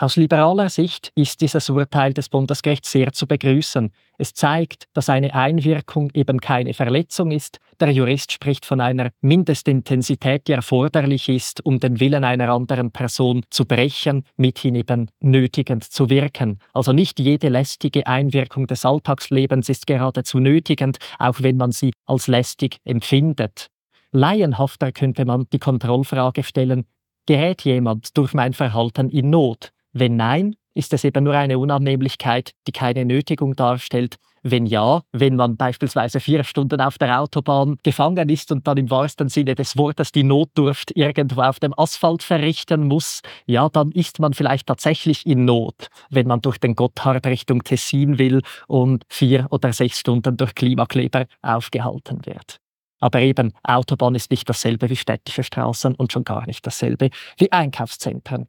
[0.00, 3.92] Aus liberaler Sicht ist dieses Urteil des Bundesgerichts sehr zu begrüßen.
[4.16, 7.58] Es zeigt, dass eine Einwirkung eben keine Verletzung ist.
[7.80, 13.42] Der Jurist spricht von einer Mindestintensität, die erforderlich ist, um den Willen einer anderen Person
[13.50, 16.60] zu brechen, mithin eben nötigend zu wirken.
[16.72, 22.26] Also nicht jede lästige Einwirkung des Alltagslebens ist geradezu nötigend, auch wenn man sie als
[22.26, 23.66] lästig empfindet.
[24.12, 26.86] Laienhafter könnte man die Kontrollfrage stellen,
[27.26, 29.74] gerät jemand durch mein Verhalten in Not?
[29.92, 34.16] Wenn nein, ist es eben nur eine Unannehmlichkeit, die keine Nötigung darstellt.
[34.42, 38.88] Wenn ja, wenn man beispielsweise vier Stunden auf der Autobahn gefangen ist und dann im
[38.88, 44.18] wahrsten Sinne des Wortes die Notdurft irgendwo auf dem Asphalt verrichten muss, ja, dann ist
[44.18, 49.46] man vielleicht tatsächlich in Not, wenn man durch den Gotthard Richtung Tessin will und vier
[49.50, 52.56] oder sechs Stunden durch Klimakleber aufgehalten wird.
[53.00, 57.52] Aber eben, Autobahn ist nicht dasselbe wie städtische Straßen und schon gar nicht dasselbe wie
[57.52, 58.48] Einkaufszentren.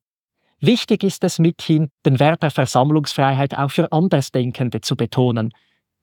[0.63, 5.51] Wichtig ist es mithin, den Wert der Versammlungsfreiheit auch für Andersdenkende zu betonen.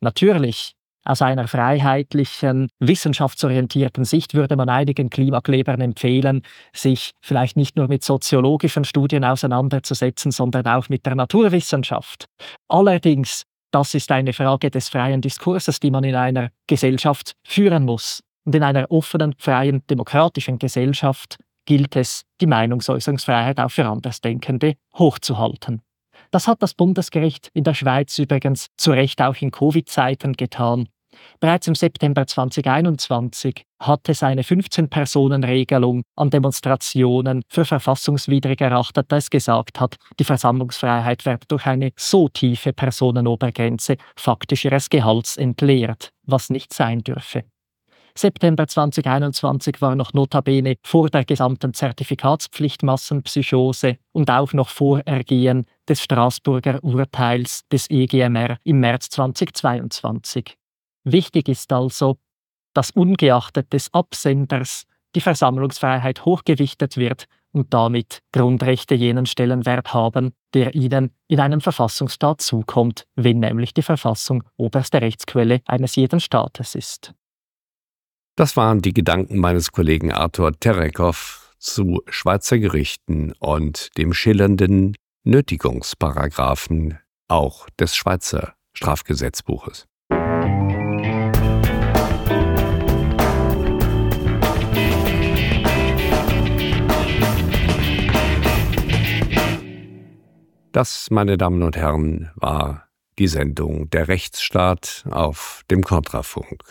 [0.01, 0.73] Natürlich,
[1.05, 6.43] aus einer freiheitlichen, wissenschaftsorientierten Sicht würde man einigen Klimaklebern empfehlen,
[6.75, 12.27] sich vielleicht nicht nur mit soziologischen Studien auseinanderzusetzen, sondern auch mit der Naturwissenschaft.
[12.67, 18.25] Allerdings, das ist eine Frage des freien Diskurses, die man in einer Gesellschaft führen muss.
[18.45, 21.39] Und in einer offenen, freien, demokratischen Gesellschaft
[21.69, 25.83] gilt es, die Meinungsäußerungsfreiheit auch für Andersdenkende hochzuhalten.
[26.31, 30.89] Das hat das Bundesgericht in der Schweiz übrigens zu Recht auch in Covid-Zeiten getan.
[31.41, 39.29] Bereits im September 2021 hat es eine 15-Personen-Regelung an Demonstrationen für verfassungswidrig erachtet, da es
[39.29, 46.49] gesagt hat, die Versammlungsfreiheit wird durch eine so tiefe Personenobergrenze faktisch ihres Gehalts entleert, was
[46.49, 47.45] nicht sein dürfe.
[48.19, 55.67] September 2021 war noch notabene vor der gesamten Zertifikatspflicht Massenpsychose und auch noch vor Ergehen
[55.89, 60.57] des Straßburger Urteils des EGMR im März 2022.
[61.05, 62.19] Wichtig ist also,
[62.75, 64.83] dass ungeachtet des Absenders
[65.15, 72.41] die Versammlungsfreiheit hochgewichtet wird und damit Grundrechte jenen Stellenwert haben, der ihnen in einem Verfassungsstaat
[72.41, 77.15] zukommt, wenn nämlich die Verfassung oberste Rechtsquelle eines jeden Staates ist.
[78.39, 87.01] Das waren die Gedanken meines Kollegen Arthur Terekow zu Schweizer Gerichten und dem schillernden Nötigungsparagraphen
[87.27, 89.89] auch des Schweizer Strafgesetzbuches.
[100.71, 102.87] Das, meine Damen und Herren, war
[103.19, 106.63] die Sendung Der Rechtsstaat auf dem Kontrafunk.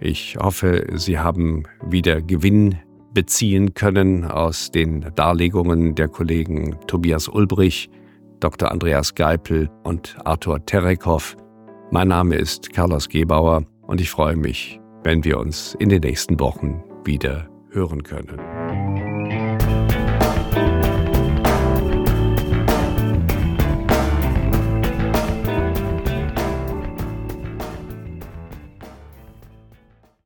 [0.00, 2.76] Ich hoffe, Sie haben wieder Gewinn
[3.14, 7.90] beziehen können aus den Darlegungen der Kollegen Tobias Ulbrich,
[8.38, 8.70] Dr.
[8.70, 11.36] Andreas Geipel und Arthur Terekow.
[11.90, 16.38] Mein Name ist Carlos Gebauer und ich freue mich, wenn wir uns in den nächsten
[16.38, 18.57] Wochen wieder hören können.